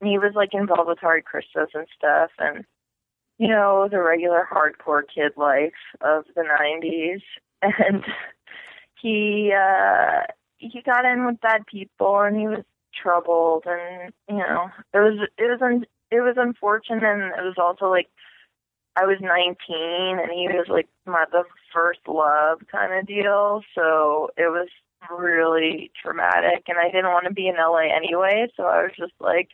[0.00, 2.64] and he was like involved with Hare Krishnas and stuff, and
[3.38, 7.22] you know the regular hardcore kid life of the '90s.
[7.62, 8.04] And
[9.00, 10.22] he uh
[10.58, 12.64] he got in with bad people, and he was
[13.00, 17.56] troubled, and you know it was it was un- it was unfortunate, and it was
[17.58, 18.08] also like
[18.96, 23.62] I was 19 and he was like my the first love kind of deal.
[23.74, 24.68] So it was
[25.10, 28.46] really traumatic and I didn't want to be in LA anyway.
[28.56, 29.48] So I was just like,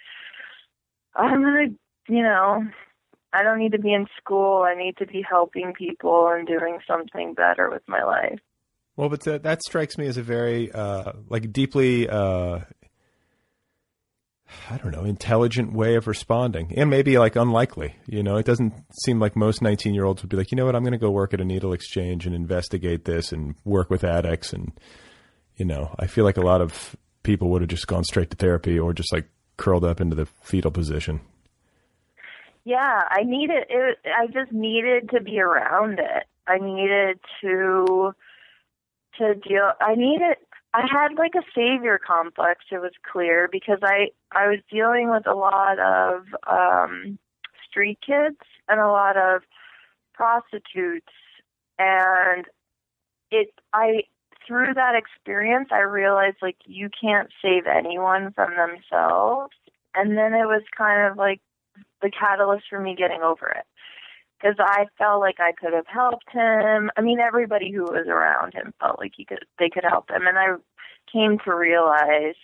[1.15, 1.71] I'm going
[2.07, 2.65] to, you know,
[3.33, 4.63] I don't need to be in school.
[4.63, 8.41] I need to be helping people and doing something better with my life.
[8.97, 12.09] Well, but that, that strikes me as a very uh, like deeply.
[12.09, 12.61] Uh,
[14.71, 17.97] I don't know, intelligent way of responding, and maybe like unlikely.
[18.07, 18.73] You know, it doesn't
[19.05, 21.35] seem like most nineteen-year-olds would be like, you know what, I'm going to go work
[21.35, 24.73] at a needle exchange and investigate this and work with addicts, and
[25.57, 28.37] you know, I feel like a lot of people would have just gone straight to
[28.37, 31.21] therapy or just like curled up into the fetal position.
[32.65, 33.99] Yeah, I needed it.
[34.07, 36.25] I just needed to be around it.
[36.47, 38.15] I needed to
[39.19, 39.73] to deal.
[39.81, 40.37] I needed.
[40.73, 42.65] I had like a savior complex.
[42.71, 47.19] It was clear because I I was dealing with a lot of um
[47.69, 49.43] street kids and a lot of
[50.15, 51.13] prostitutes,
[51.79, 52.47] and
[53.31, 53.53] it.
[53.73, 54.05] I
[54.47, 59.55] through that experience, I realized like you can't save anyone from themselves,
[59.95, 61.41] and then it was kind of like
[62.03, 63.67] the catalyst for me getting over it
[64.41, 66.91] because I felt like I could have helped him.
[66.97, 70.27] I mean, everybody who was around him felt like he could they could help him,
[70.27, 70.55] and I
[71.13, 72.37] came to realize,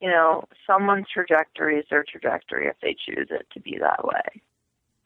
[0.00, 4.42] you know, someone's trajectory is their trajectory if they choose it to be that way.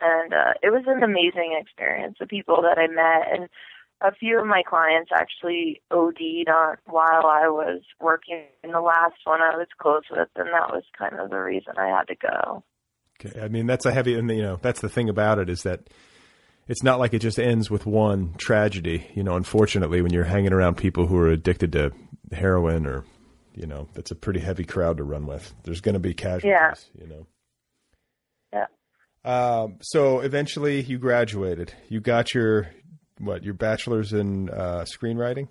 [0.00, 2.16] And uh, it was an amazing experience.
[2.18, 3.48] The people that I met and
[4.00, 8.44] a few of my clients actually OD'd on while I was working.
[8.62, 11.74] And the last one I was close with, and that was kind of the reason
[11.76, 12.64] I had to go.
[13.24, 13.40] Okay.
[13.40, 15.80] I mean, that's a heavy, and you know, that's the thing about it is that
[16.68, 19.06] it's not like it just ends with one tragedy.
[19.14, 21.92] You know, unfortunately, when you're hanging around people who are addicted to
[22.32, 23.04] heroin or,
[23.54, 25.52] you know, that's a pretty heavy crowd to run with.
[25.64, 27.02] There's going to be casualties, Yeah.
[27.02, 27.26] you know.
[28.52, 28.66] Yeah.
[29.24, 31.72] Um, so eventually you graduated.
[31.88, 32.68] You got your,
[33.18, 35.48] what, your bachelor's in uh, screenwriting?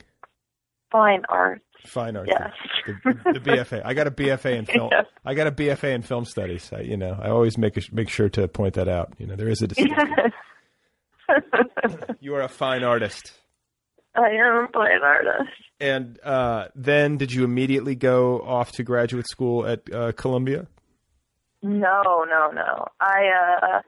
[0.91, 1.61] Fine art.
[1.85, 2.31] Fine arts.
[2.31, 2.51] Yes.
[2.85, 3.81] The, the BFA.
[3.85, 4.89] I got a BFA in film.
[4.91, 5.05] Yes.
[5.25, 6.71] I got a BFA in film studies.
[6.73, 9.13] I, you know, I always make a, make sure to point that out.
[9.17, 10.07] You know, there is a distinction.
[12.19, 13.33] you are a fine artist.
[14.15, 15.51] I am a fine artist.
[15.79, 20.67] And uh, then, did you immediately go off to graduate school at uh, Columbia?
[21.61, 22.85] No, no, no.
[22.99, 23.81] I uh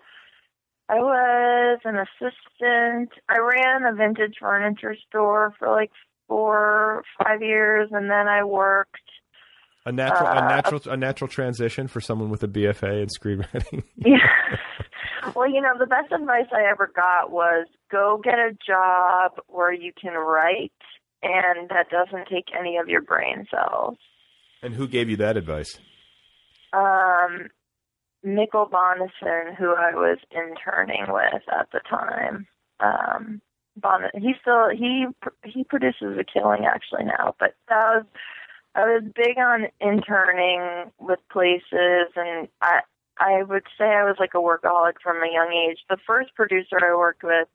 [0.90, 3.12] I was an assistant.
[3.30, 5.92] I ran a vintage furniture store for like
[6.32, 8.96] four, five years, and then I worked.
[9.86, 13.84] A natural, a Uh, natural, a natural transition for someone with a BFA in screenwriting.
[13.98, 14.30] Yeah.
[15.36, 19.74] well, you know, the best advice I ever got was go get a job where
[19.74, 20.72] you can write
[21.22, 23.98] and that doesn't take any of your brain cells.
[24.64, 25.80] and who gave you that advice?
[26.74, 27.50] um
[28.26, 32.48] Mikkel Bondesen, who I was interning with at the time.
[32.80, 33.42] Um
[33.78, 35.06] Bon he still he
[35.46, 38.06] he produces a killing actually now, but that was
[38.76, 42.82] I was big on interning with places and I
[43.18, 45.80] I would say I was like a workaholic from a young age.
[45.90, 47.48] The first producer I worked with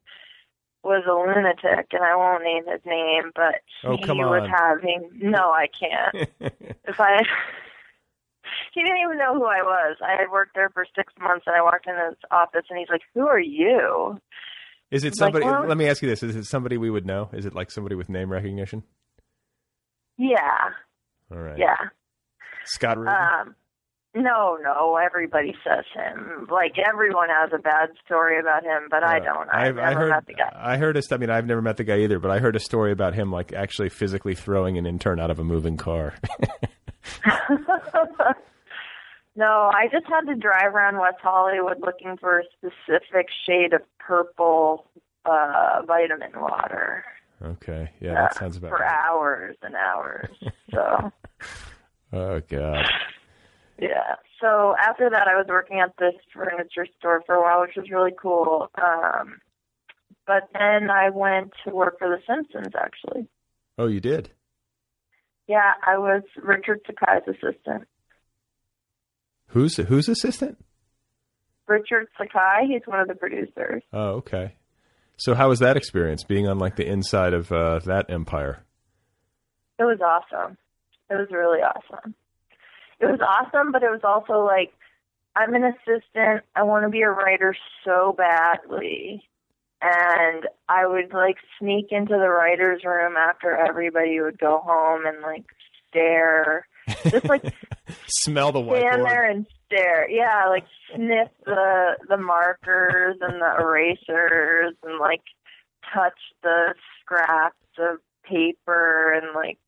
[0.83, 4.49] was a lunatic and I won't name his name, but Oh, he was on.
[4.49, 6.29] having no, I can't.
[6.85, 7.23] if I
[8.73, 9.97] he didn't even know who I was.
[10.05, 12.89] I had worked there for six months, and I walked in his office, and he's
[12.89, 14.21] like, "Who are you?"
[14.91, 15.45] Is it Like, somebody?
[15.47, 17.29] well- let me ask you this: Is it somebody we would know?
[17.33, 18.83] Is it like somebody with name recognition?
[20.19, 20.71] Yeah,
[21.31, 21.59] All right.
[21.59, 21.77] yeah.
[22.65, 23.13] Scott Rudin.
[23.15, 23.55] Um,
[24.15, 24.97] no, no.
[24.97, 26.47] Everybody says him.
[26.51, 29.49] Like everyone has a bad story about him, but I don't.
[29.53, 30.11] I've, I've, I never heard.
[30.11, 30.53] met the guy.
[30.59, 31.03] I heard a.
[31.11, 33.31] I mean, I've never met the guy either, but I heard a story about him,
[33.31, 36.15] like actually physically throwing an intern out of a moving car.
[39.37, 43.83] no, I just had to drive around West Hollywood looking for a specific shade of
[43.99, 44.87] purple
[45.25, 47.05] uh vitamin water.
[47.43, 47.91] okay.
[48.01, 48.93] Yeah, uh, that sounds about for right.
[49.07, 50.31] hours and hours.
[50.73, 51.13] So.
[52.13, 52.87] Oh God.
[53.81, 54.15] Yeah.
[54.41, 57.91] So after that, I was working at this furniture store for a while, which was
[57.91, 58.71] really cool.
[58.81, 59.41] Um,
[60.25, 62.75] but then I went to work for The Simpsons.
[62.79, 63.27] Actually,
[63.77, 64.31] Oh, you did.
[65.49, 67.89] yeah, I was Richard Sakai's assistant.
[69.49, 70.59] Who's who's assistant?
[71.67, 73.83] Richard Sakai, he's one of the producers.
[73.93, 74.55] Oh, okay.
[75.17, 78.65] So how was that experience being on like the inside of uh, that empire?
[79.79, 80.57] It was awesome.
[81.11, 82.15] It was really awesome.
[83.01, 84.73] It was awesome, but it was also like
[85.35, 86.43] I'm an assistant.
[86.55, 89.23] I want to be a writer so badly.
[89.83, 95.21] And I would like sneak into the writer's room after everybody would go home and
[95.21, 95.45] like
[95.89, 96.67] stare.
[97.11, 97.43] Just like
[98.09, 100.09] Smell the stand there and stare.
[100.11, 100.65] Yeah, like
[100.95, 105.23] sniff the the markers and the erasers and like
[105.95, 109.59] touch the scraps of paper and like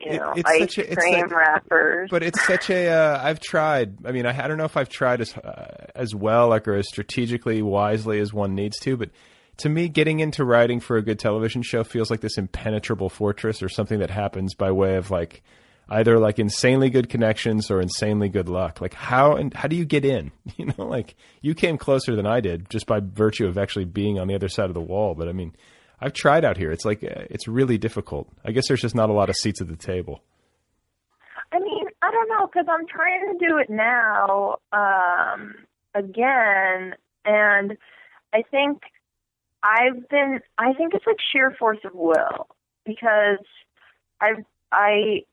[0.00, 2.08] you It- know it's ice such a- it's cream like- wrappers.
[2.10, 2.88] But it's such a.
[2.88, 4.04] Uh, I've tried.
[4.06, 6.74] I mean, I, I don't know if I've tried as uh, as well, like or
[6.74, 8.96] as strategically wisely as one needs to.
[8.96, 9.10] But
[9.58, 13.62] to me, getting into writing for a good television show feels like this impenetrable fortress,
[13.62, 15.42] or something that happens by way of like
[15.88, 18.80] either like insanely good connections or insanely good luck.
[18.80, 20.32] Like how and how do you get in?
[20.56, 24.18] You know, like you came closer than I did just by virtue of actually being
[24.18, 25.14] on the other side of the wall.
[25.14, 25.54] But I mean.
[26.00, 26.70] I've tried out here.
[26.70, 28.28] It's like uh, it's really difficult.
[28.44, 30.22] I guess there's just not a lot of seats at the table.
[31.52, 35.54] I mean, I don't know because I'm trying to do it now um,
[35.94, 37.78] again, and
[38.34, 38.82] I think
[39.62, 40.40] I've been.
[40.58, 42.48] I think it's like sheer force of will
[42.84, 43.44] because
[44.20, 45.24] I've I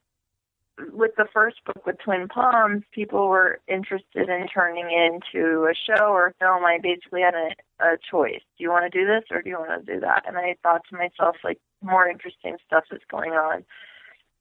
[0.91, 6.07] with the first book with Twin Palms, people were interested in turning into a show
[6.07, 6.65] or a film.
[6.65, 9.59] I basically had a, a choice: do you want to do this or do you
[9.59, 10.23] want to do that?
[10.27, 13.63] And I thought to myself, like, more interesting stuff is going on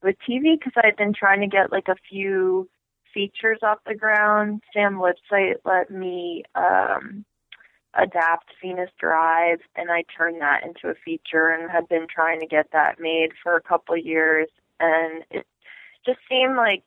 [0.01, 2.69] with TV because I've been trying to get like a few
[3.13, 4.61] features off the ground.
[4.73, 7.25] Sam Lipsyte let me um,
[7.93, 12.47] adapt Venus Drive, and I turned that into a feature, and had been trying to
[12.47, 15.45] get that made for a couple years, and it
[16.05, 16.83] just seemed like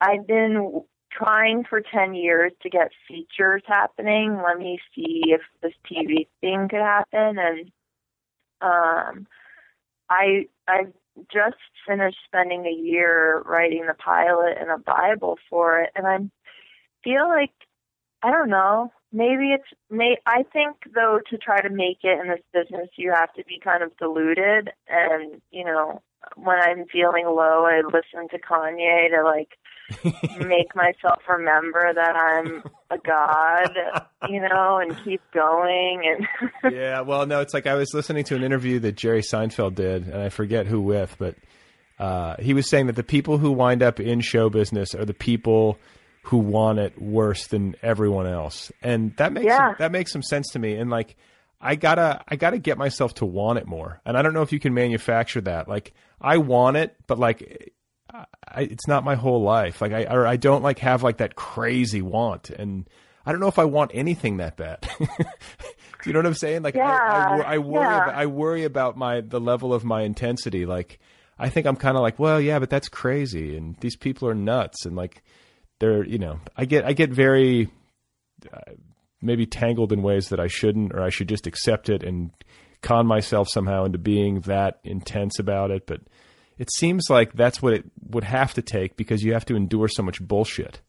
[0.00, 0.82] I've been
[1.12, 4.40] trying for 10 years to get features happening.
[4.44, 7.38] Let me see if this TV thing could happen.
[7.38, 7.72] And
[8.60, 9.26] um,
[10.08, 10.92] I I've
[11.32, 16.18] just finished spending a year writing the pilot and a Bible for it, and I
[17.04, 17.52] feel like
[18.22, 18.92] I don't know.
[19.12, 20.16] Maybe it's may.
[20.26, 23.60] I think though to try to make it in this business, you have to be
[23.62, 26.00] kind of deluded, and you know
[26.36, 29.50] when I'm feeling low, I listen to Kanye to like
[30.46, 33.76] make myself remember that I'm a god,
[34.28, 36.02] you know, and keep going.
[36.62, 39.74] And yeah, well, no, it's like I was listening to an interview that Jerry Seinfeld
[39.74, 41.36] did, and I forget who with, but
[41.98, 45.14] uh, he was saying that the people who wind up in show business are the
[45.14, 45.78] people
[46.22, 49.74] who want it worse than everyone else, and that makes Yeah.
[49.78, 50.74] that makes some sense to me.
[50.76, 51.16] And like,
[51.60, 54.52] I gotta I gotta get myself to want it more, and I don't know if
[54.52, 55.68] you can manufacture that.
[55.68, 57.72] Like, I want it, but like.
[58.46, 59.80] I, it's not my whole life.
[59.80, 62.86] Like I, or I don't like have like that crazy want, and
[63.24, 64.86] I don't know if I want anything that bad.
[64.98, 65.06] Do
[66.04, 66.62] you know what I'm saying?
[66.62, 68.02] Like I, I, I worry, Yeah.
[68.02, 70.66] about, I worry about my the level of my intensity.
[70.66, 70.98] Like
[71.38, 74.34] I think I'm kind of like, well, yeah, but that's crazy, and these people are
[74.34, 75.22] nuts, and like
[75.82, 77.68] they're, you know, I get, I get very
[78.52, 78.72] uh,
[79.20, 82.30] maybe tangled in ways that I shouldn't, or I should just accept it and
[82.80, 86.00] con myself somehow into being that intense about it, but.
[86.58, 89.88] It seems like that's what it would have to take because you have to endure
[89.88, 90.80] so much bullshit.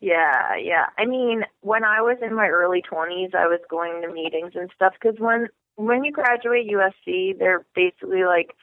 [0.00, 0.86] Yeah, yeah.
[0.96, 4.70] I mean, when I was in my early 20s, I was going to meetings and
[4.74, 8.54] stuff because when when you graduate USC, they're basically like,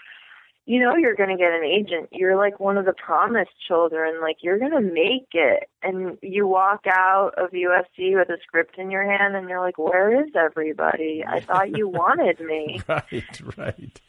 [0.67, 2.09] you know, you're going to get an agent.
[2.11, 4.19] You're like one of the promised children.
[4.21, 8.77] Like you're going to make it, and you walk out of USC with a script
[8.77, 11.23] in your hand, and you're like, where is everybody?
[11.25, 12.81] I thought you wanted me.
[12.85, 14.01] Right, right.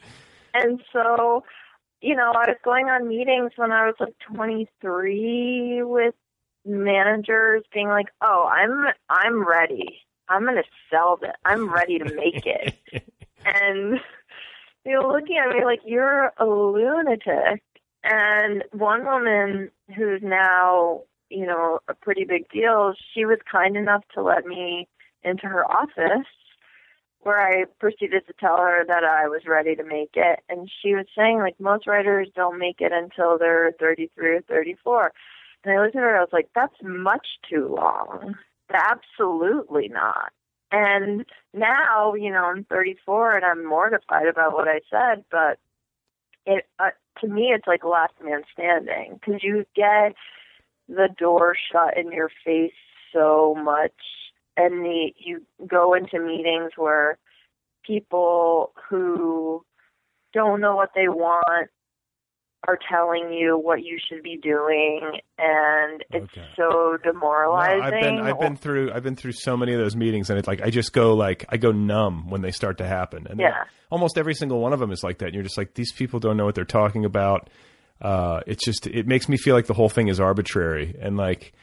[0.53, 1.45] And so,
[2.01, 6.15] you know, I was going on meetings when I was like 23 with
[6.65, 10.01] managers being like, "Oh, I'm I'm ready.
[10.27, 11.31] I'm going to sell this.
[11.45, 12.75] I'm ready to make it."
[13.45, 14.01] and
[14.85, 17.61] they were looking at me like, "You're a lunatic."
[18.03, 24.03] And one woman who's now, you know, a pretty big deal, she was kind enough
[24.13, 24.87] to let me
[25.23, 26.27] into her office
[27.21, 30.39] where I proceeded to tell her that I was ready to make it.
[30.47, 35.11] And she was saying, like, most writers don't make it until they're 33 or 34.
[35.63, 38.35] And I looked at her, and I was like, that's much too long.
[38.73, 40.31] Absolutely not.
[40.71, 45.57] And now, you know, I'm 34 and I'm mortified about what I said, but
[46.45, 46.91] it, uh,
[47.21, 50.13] to me, it's like last man standing because you get
[50.87, 52.71] the door shut in your face
[53.13, 53.91] so much
[54.57, 57.17] and the you go into meetings where
[57.85, 59.63] people who
[60.33, 61.69] don't know what they want
[62.67, 64.99] are telling you what you should be doing
[65.37, 67.79] and it's so demoralizing.
[67.79, 70.37] No, I've been I've been through I've been through so many of those meetings and
[70.37, 73.27] it's like I just go like I go numb when they start to happen.
[73.29, 73.63] And Yeah.
[73.89, 75.27] almost every single one of them is like that.
[75.27, 77.49] And you're just like these people don't know what they're talking about.
[78.01, 81.53] Uh, it's just it makes me feel like the whole thing is arbitrary and like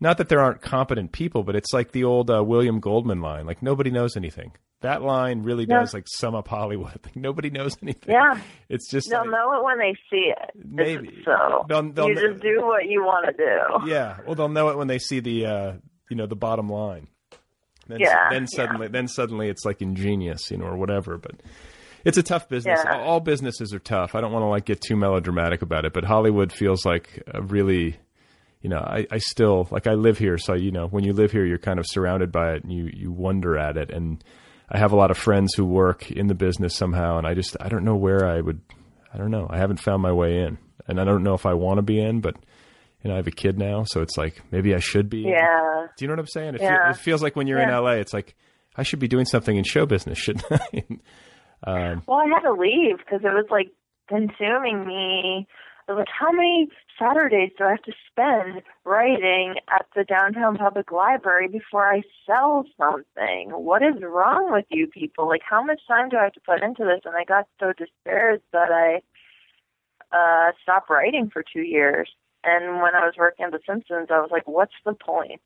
[0.00, 3.46] not that there aren't competent people, but it's like the old uh, William Goldman line,
[3.46, 4.52] like nobody knows anything.
[4.82, 5.80] That line really Yeah.
[5.80, 6.92] does like sum up Hollywood.
[7.04, 8.12] Like, nobody knows anything.
[8.14, 8.38] Yeah.
[8.68, 10.50] It's just They'll like- know it when they see it.
[10.64, 11.22] Maybe.
[11.24, 13.86] So They'll- they'll you just do what you want to do.
[13.90, 15.72] Yeah, well, they'll know it when they see the uh,
[16.10, 17.06] you know the bottom line.
[17.88, 21.18] Then, Yeah, Then suddenly, then suddenly, it's like ingenious, you know, or whatever.
[21.18, 21.32] But
[22.04, 22.80] it's a tough business.
[22.84, 22.98] Yeah.
[22.98, 24.14] All all businesses are tough.
[24.14, 27.42] I don't want to like get too melodramatic about it, but Hollywood feels like a
[27.42, 27.96] really,
[28.60, 31.32] you know, I, I still like I live here, so you know, when you live
[31.32, 33.90] here, you're kind of surrounded by it, and you you wonder at it.
[33.90, 34.22] And
[34.74, 37.56] I have a lot of friends who work in the business somehow, and I just
[37.60, 38.60] I don't know where I would.
[39.12, 39.46] I don't know.
[39.50, 40.56] I haven't found my way in,
[40.88, 42.34] and I don't know if I want to be in, but
[43.02, 45.18] you know, I have a kid now, so it's like maybe I should be.
[45.20, 45.86] Yeah.
[45.98, 46.54] Do you know what I'm saying?
[46.54, 46.88] It, Yeah.
[46.90, 47.76] it feels like when you're Yeah.
[47.78, 48.34] in LA, it's like
[48.76, 50.82] I should be doing something in show business, shouldn't I?
[51.64, 53.68] um, Well, I had to leave because it was like
[54.08, 55.46] consuming me.
[55.88, 56.68] I like, how many
[56.98, 62.64] Saturdays do I have to spend writing at the downtown public library before I sell
[62.78, 63.50] something?
[63.50, 65.28] What is wrong with you people?
[65.28, 67.00] Like, how much time do I have to put into this?
[67.04, 69.02] And I got so discouraged that I
[70.12, 72.10] uh stopped writing for two years.
[72.44, 75.40] And when I was working at The Simpsons, I was like, what's the point?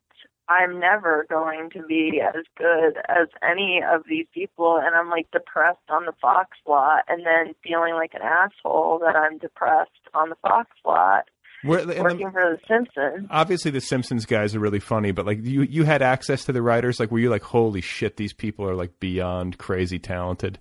[0.49, 4.79] I'm never going to be as good as any of these people.
[4.83, 9.15] And I'm like depressed on the Fox lot and then feeling like an asshole that
[9.15, 11.25] I'm depressed on the Fox lot
[11.63, 13.27] where- and the- working for The Simpsons.
[13.29, 16.61] obviously, the Simpsons guys are really funny, but like you, you had access to the
[16.61, 16.99] writers.
[16.99, 20.59] Like, were you like, holy shit, these people are like beyond crazy talented?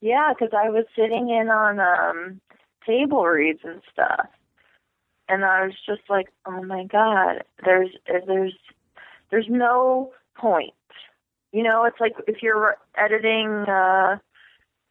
[0.00, 2.40] Yeah, because I was sitting in on um
[2.86, 4.26] table reads and stuff,
[5.28, 8.54] and I was just like, "Oh my god, there's there's
[9.30, 10.74] there's no point."
[11.52, 14.18] You know, it's like if you're editing uh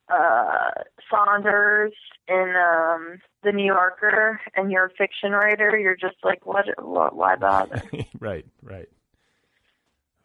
[0.09, 0.69] uh
[1.09, 1.93] Saunders
[2.27, 6.65] in um the New Yorker and you're a fiction writer, you're just like, "What?
[6.81, 7.81] what why bother?"
[8.19, 8.89] right, right.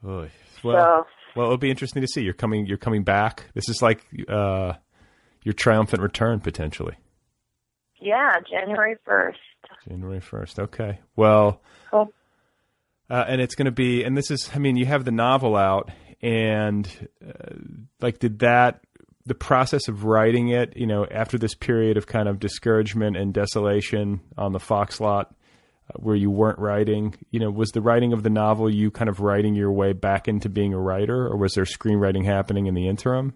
[0.07, 0.31] Oy.
[0.63, 2.23] Well, well, it'll be interesting to see.
[2.23, 2.67] You're coming.
[2.67, 3.47] You're coming back.
[3.55, 4.75] This is like uh,
[5.43, 6.97] your triumphant return potentially.
[8.01, 9.39] yeah, January first.
[9.89, 10.59] January first.
[10.59, 10.99] Okay.
[11.17, 11.61] Well,
[11.91, 12.13] Cool.
[13.11, 14.05] uh, and it's going to be.
[14.05, 14.51] And this is.
[14.55, 15.91] I mean, you have the novel out,
[16.23, 16.89] and
[17.27, 17.55] uh,
[18.01, 18.81] like, did that
[19.27, 20.77] the process of writing it?
[20.77, 25.35] You know, after this period of kind of discouragement and desolation on the Fox lot.
[25.91, 29.09] uh, Where you weren't writing, you know, was the writing of the novel you kind
[29.09, 32.75] of writing your way back into being a writer, or was there screenwriting happening in
[32.75, 33.33] the interim?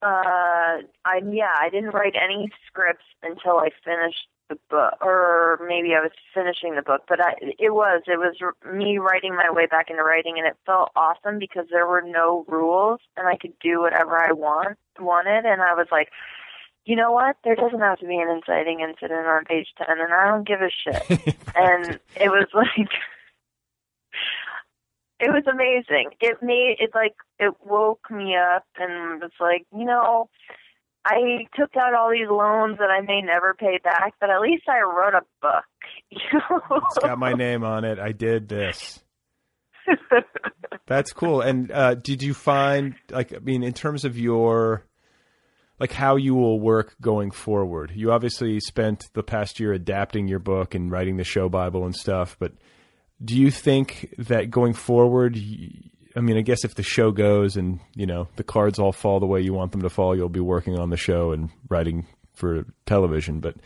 [0.00, 5.94] Uh, I yeah, I didn't write any scripts until I finished the book, or maybe
[5.94, 7.02] I was finishing the book.
[7.08, 8.36] But I, it was it was
[8.72, 12.44] me writing my way back into writing, and it felt awesome because there were no
[12.46, 16.08] rules, and I could do whatever I want wanted, and I was like.
[16.84, 17.36] You know what?
[17.44, 20.62] There doesn't have to be an inciting incident on page 10, and I don't give
[20.62, 21.36] a shit.
[21.54, 22.88] and it was like,
[25.20, 26.10] it was amazing.
[26.20, 30.28] It made it like it woke me up and was like, you know,
[31.04, 34.64] I took out all these loans that I may never pay back, but at least
[34.68, 35.64] I wrote a book.
[36.10, 36.80] You know?
[36.86, 37.98] It's got my name on it.
[37.98, 39.00] I did this.
[40.86, 41.42] That's cool.
[41.42, 44.84] And uh, did you find, like, I mean, in terms of your,
[45.78, 47.92] like, how you will work going forward?
[47.94, 51.94] You obviously spent the past year adapting your book and writing the show Bible and
[51.94, 52.52] stuff, but
[53.22, 55.36] do you think that going forward,
[56.16, 59.20] I mean, I guess if the show goes and, you know, the cards all fall
[59.20, 62.06] the way you want them to fall, you'll be working on the show and writing
[62.34, 63.40] for television.
[63.40, 63.56] But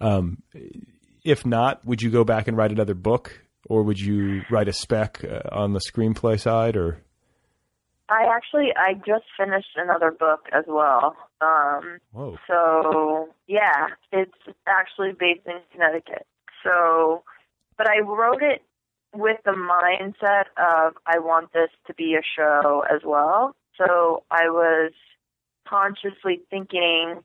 [0.00, 0.42] um,
[1.24, 3.40] if not, would you go back and write another book?
[3.68, 6.76] Or would you write a spec uh, on the screenplay side?
[6.76, 6.98] Or
[8.08, 11.16] I actually I just finished another book as well.
[11.40, 12.36] Um Whoa.
[12.48, 14.32] so yeah, it's
[14.66, 16.26] actually based in Connecticut.
[16.64, 17.22] So
[17.78, 18.62] but I wrote it
[19.14, 23.54] with the mindset of I want this to be a show as well.
[23.76, 24.92] So I was
[25.68, 27.22] consciously thinking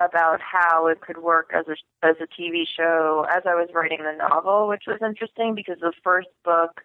[0.00, 1.76] about how it could work as a
[2.06, 5.92] as a TV show as I was writing the novel, which was interesting because the
[6.02, 6.82] first book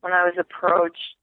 [0.00, 1.16] when I was approached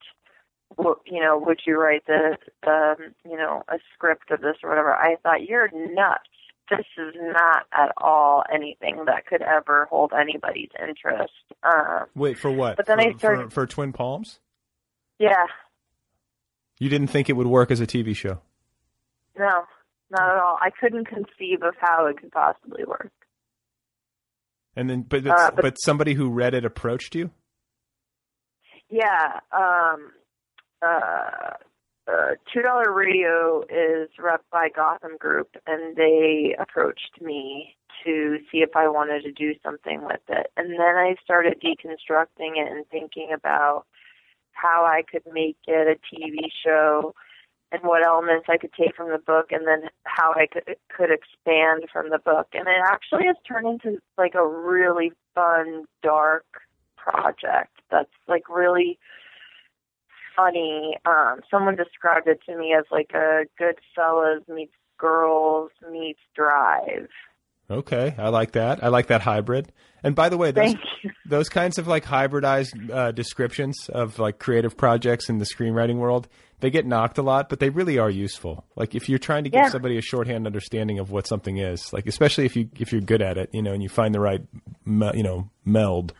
[1.06, 2.36] you know, would you write the,
[2.66, 4.94] um, you know, a script of this or whatever?
[4.94, 6.28] I thought you're nuts.
[6.70, 11.32] This is not at all anything that could ever hold anybody's interest.
[11.62, 12.76] Um, wait, for what?
[12.76, 14.38] But then for, I started- for, for Twin Palms?
[15.18, 15.46] yeah,
[16.78, 18.40] You didn't think it would work as a TV show?
[19.38, 19.64] No,
[20.10, 20.58] not at all.
[20.60, 23.10] I couldn't conceive of how it could possibly work.
[24.76, 27.30] And then, but Uh, but- but somebody who read it approached you.
[28.90, 29.40] Yeah.
[29.52, 30.12] Um,
[30.82, 31.54] uh,
[32.08, 38.58] uh, Two Dollar Radio is rep by Gotham Group, and they approached me to see
[38.58, 40.50] if I wanted to do something with it.
[40.56, 43.84] And then I started deconstructing it and thinking about
[44.52, 47.14] how I could make it a TV show
[47.70, 51.10] and what elements I could take from the book and then how I could could
[51.10, 52.48] expand from the book.
[52.54, 56.46] And it actually has turned into like a really fun, dark
[56.96, 58.98] project that's like really
[60.38, 60.96] funny.
[61.04, 67.08] Um, someone described it to me as like a Goodfellas meets Girls meets Drive.
[67.70, 68.82] Okay, I like that.
[68.82, 69.70] I like that hybrid.
[70.02, 71.10] And by the way, those Thank you.
[71.26, 76.28] those kinds of like hybridized uh, descriptions of like creative projects in the screenwriting world,
[76.60, 78.64] they get knocked a lot, but they really are useful.
[78.74, 79.68] Like if you're trying to give Yeah.
[79.68, 83.20] somebody a shorthand understanding of what something is, like especially if you if you're good
[83.20, 84.40] at it, you know, and you find the right,
[84.86, 86.14] you know, meld.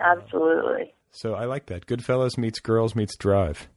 [0.00, 0.92] Absolutely.
[1.16, 1.86] So I like that.
[1.86, 3.68] Goodfellas meets Girls meets Drive.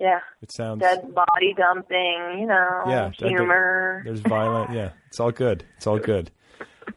[0.00, 0.18] Yeah.
[0.42, 4.02] It sounds Dead body dumping, you know, yeah, humor.
[4.04, 4.72] There's violent.
[4.72, 5.64] Yeah, it's all good.
[5.76, 6.32] It's all good.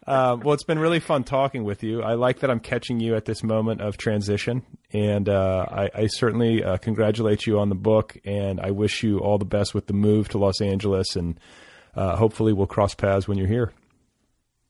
[0.08, 2.02] Uh, well, it's been really fun talking with you.
[2.02, 6.08] I like that I'm catching you at this moment of transition, and uh, I, I
[6.08, 9.86] certainly uh, congratulate you on the book, and I wish you all the best with
[9.86, 11.40] the move to Los Angeles, and
[11.96, 13.72] uh, hopefully we'll cross paths when you're here.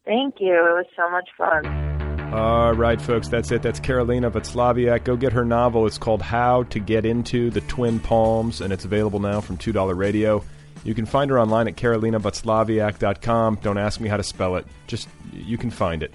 [0.05, 0.53] Thank you.
[0.53, 2.02] It was so much fun.
[2.33, 3.61] All right, folks, that's it.
[3.61, 5.03] That's Karolina Waclawiak.
[5.03, 5.85] Go get her novel.
[5.85, 9.95] It's called How to Get Into the Twin Palms, and it's available now from $2
[9.95, 10.43] Radio.
[10.83, 13.59] You can find her online at karolinawaclawiak.com.
[13.61, 14.65] Don't ask me how to spell it.
[14.87, 16.11] Just, you can find it.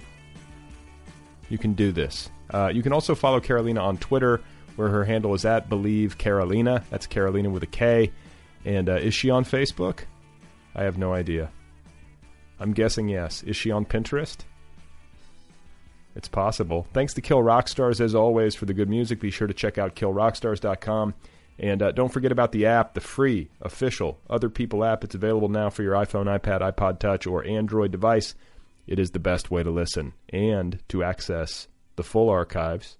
[1.47, 2.29] You can do this.
[2.49, 4.41] Uh, you can also follow Karolina on Twitter,
[4.75, 6.83] where her handle is at Believe Carolina.
[6.89, 8.11] That's Carolina with a K.
[8.65, 9.99] And uh, is she on Facebook?
[10.75, 11.49] I have no idea.
[12.59, 13.41] I'm guessing yes.
[13.43, 14.39] Is she on Pinterest?
[16.19, 16.85] It's possible.
[16.91, 19.21] Thanks to Kill Rock Stars, as always, for the good music.
[19.21, 21.13] Be sure to check out killrockstars.com.
[21.57, 25.05] And uh, don't forget about the app, the free, official Other People app.
[25.05, 28.35] It's available now for your iPhone, iPad, iPod Touch, or Android device.
[28.85, 32.97] It is the best way to listen and to access the full archives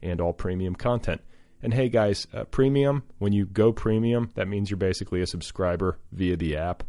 [0.00, 1.22] and all premium content.
[1.60, 5.98] And hey, guys, uh, premium, when you go premium, that means you're basically a subscriber
[6.12, 6.84] via the app.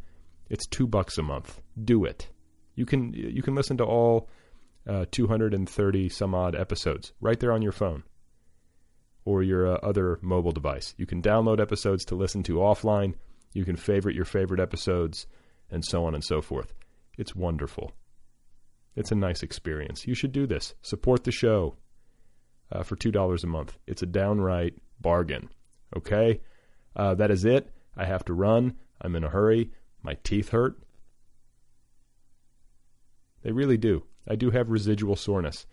[0.48, 1.60] It's two bucks a month.
[1.84, 2.28] Do it.
[2.76, 4.30] You can you can listen to all
[4.88, 8.03] uh, 230 some odd episodes right there on your phone
[9.26, 10.94] or your uh, other mobile device.
[10.98, 13.16] You can download episodes to listen to offline.
[13.53, 15.26] You can favorite your favorite episodes,
[15.72, 16.74] and so on and so forth.
[17.18, 17.91] It's wonderful.
[18.95, 20.07] It's a nice experience.
[20.07, 20.76] You should do this.
[20.82, 21.76] Support the show
[22.72, 23.78] uh, for two dollars a month.
[23.88, 25.49] It's a downright bargain.
[25.95, 26.41] Okay,
[26.95, 27.72] uh, that is it.
[27.98, 28.76] I have to run.
[29.02, 29.72] I'm in a hurry.
[30.03, 30.78] My teeth hurt.
[33.44, 34.03] They really do.
[34.27, 35.65] I do have residual soreness,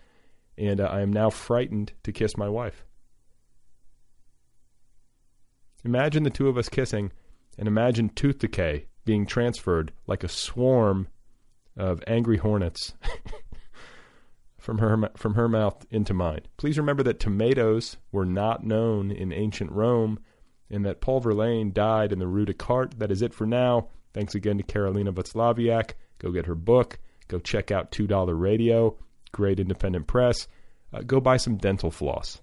[0.58, 2.84] and uh, I am now frightened to kiss my wife.
[5.84, 7.12] Imagine the two of us kissing,
[7.58, 11.08] and imagine tooth decay being transferred like a swarm
[11.76, 12.94] of angry hornets
[14.58, 16.42] from her from her mouth into mine.
[16.56, 20.20] Please remember that tomatoes were not known in ancient Rome,
[20.70, 22.96] and that Paul Verlaine died in the Rue Descartes.
[22.98, 23.88] That is it for now.
[24.14, 25.92] Thanks again to Karolina Waclawiak.
[26.18, 26.98] Go get her book.
[27.28, 28.96] Go check out Two Dollar Radio.
[29.32, 30.46] Great independent press.
[30.92, 32.40] Uh, go buy some dental floss.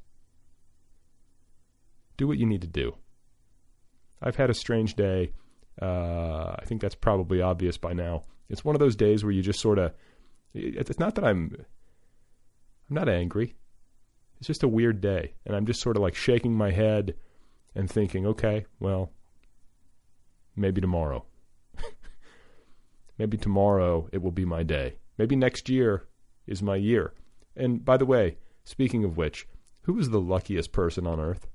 [2.17, 2.95] Do what you need to do.
[4.21, 5.31] I've had a strange day.
[5.81, 8.23] Uh, I think that's probably obvious by now.
[8.49, 9.93] It's one of those days where you just sort of.
[10.53, 11.55] It's not that I'm.
[12.89, 13.55] I'm not angry.
[14.39, 17.15] It's just a weird day, and I'm just sort of like shaking my head
[17.75, 19.11] and thinking, okay, well,
[20.55, 21.23] maybe tomorrow.
[23.19, 24.95] Maybe tomorrow it will be my day.
[25.17, 26.07] Maybe next year
[26.47, 27.13] is my year.
[27.55, 29.47] And by the way, speaking of which,
[29.81, 31.47] who is the luckiest person on earth?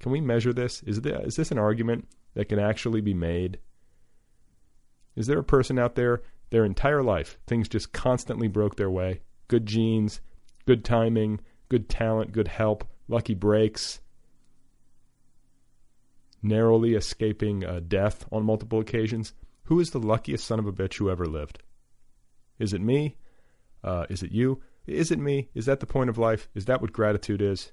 [0.00, 0.82] Can we measure this?
[0.82, 3.58] Is, is this an argument that can actually be made?
[5.14, 9.20] Is there a person out there, their entire life, things just constantly broke their way?
[9.46, 10.20] Good genes,
[10.66, 14.00] good timing, good talent, good help, lucky breaks,
[16.42, 19.34] narrowly escaping uh, death on multiple occasions?
[19.64, 21.60] Who is the luckiest son of a bitch who ever lived?
[22.58, 23.16] Is it me?
[23.82, 24.60] Uh, is it you?
[24.86, 25.48] Is it me?
[25.54, 26.48] Is that the point of life?
[26.54, 27.72] Is that what gratitude is?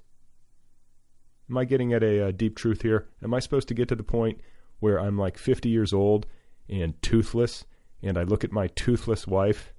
[1.48, 3.08] Am I getting at a, uh deep truth here?
[3.22, 4.40] Am I supposed to get to the point
[4.78, 6.26] where I'm like 50 years old
[6.68, 7.64] and toothless,
[8.02, 9.72] and I look at my toothless wife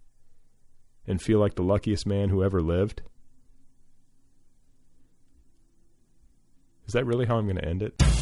[1.08, 3.02] and feel like the luckiest man who ever lived?
[6.86, 8.20] Is that really how I'm going to end it?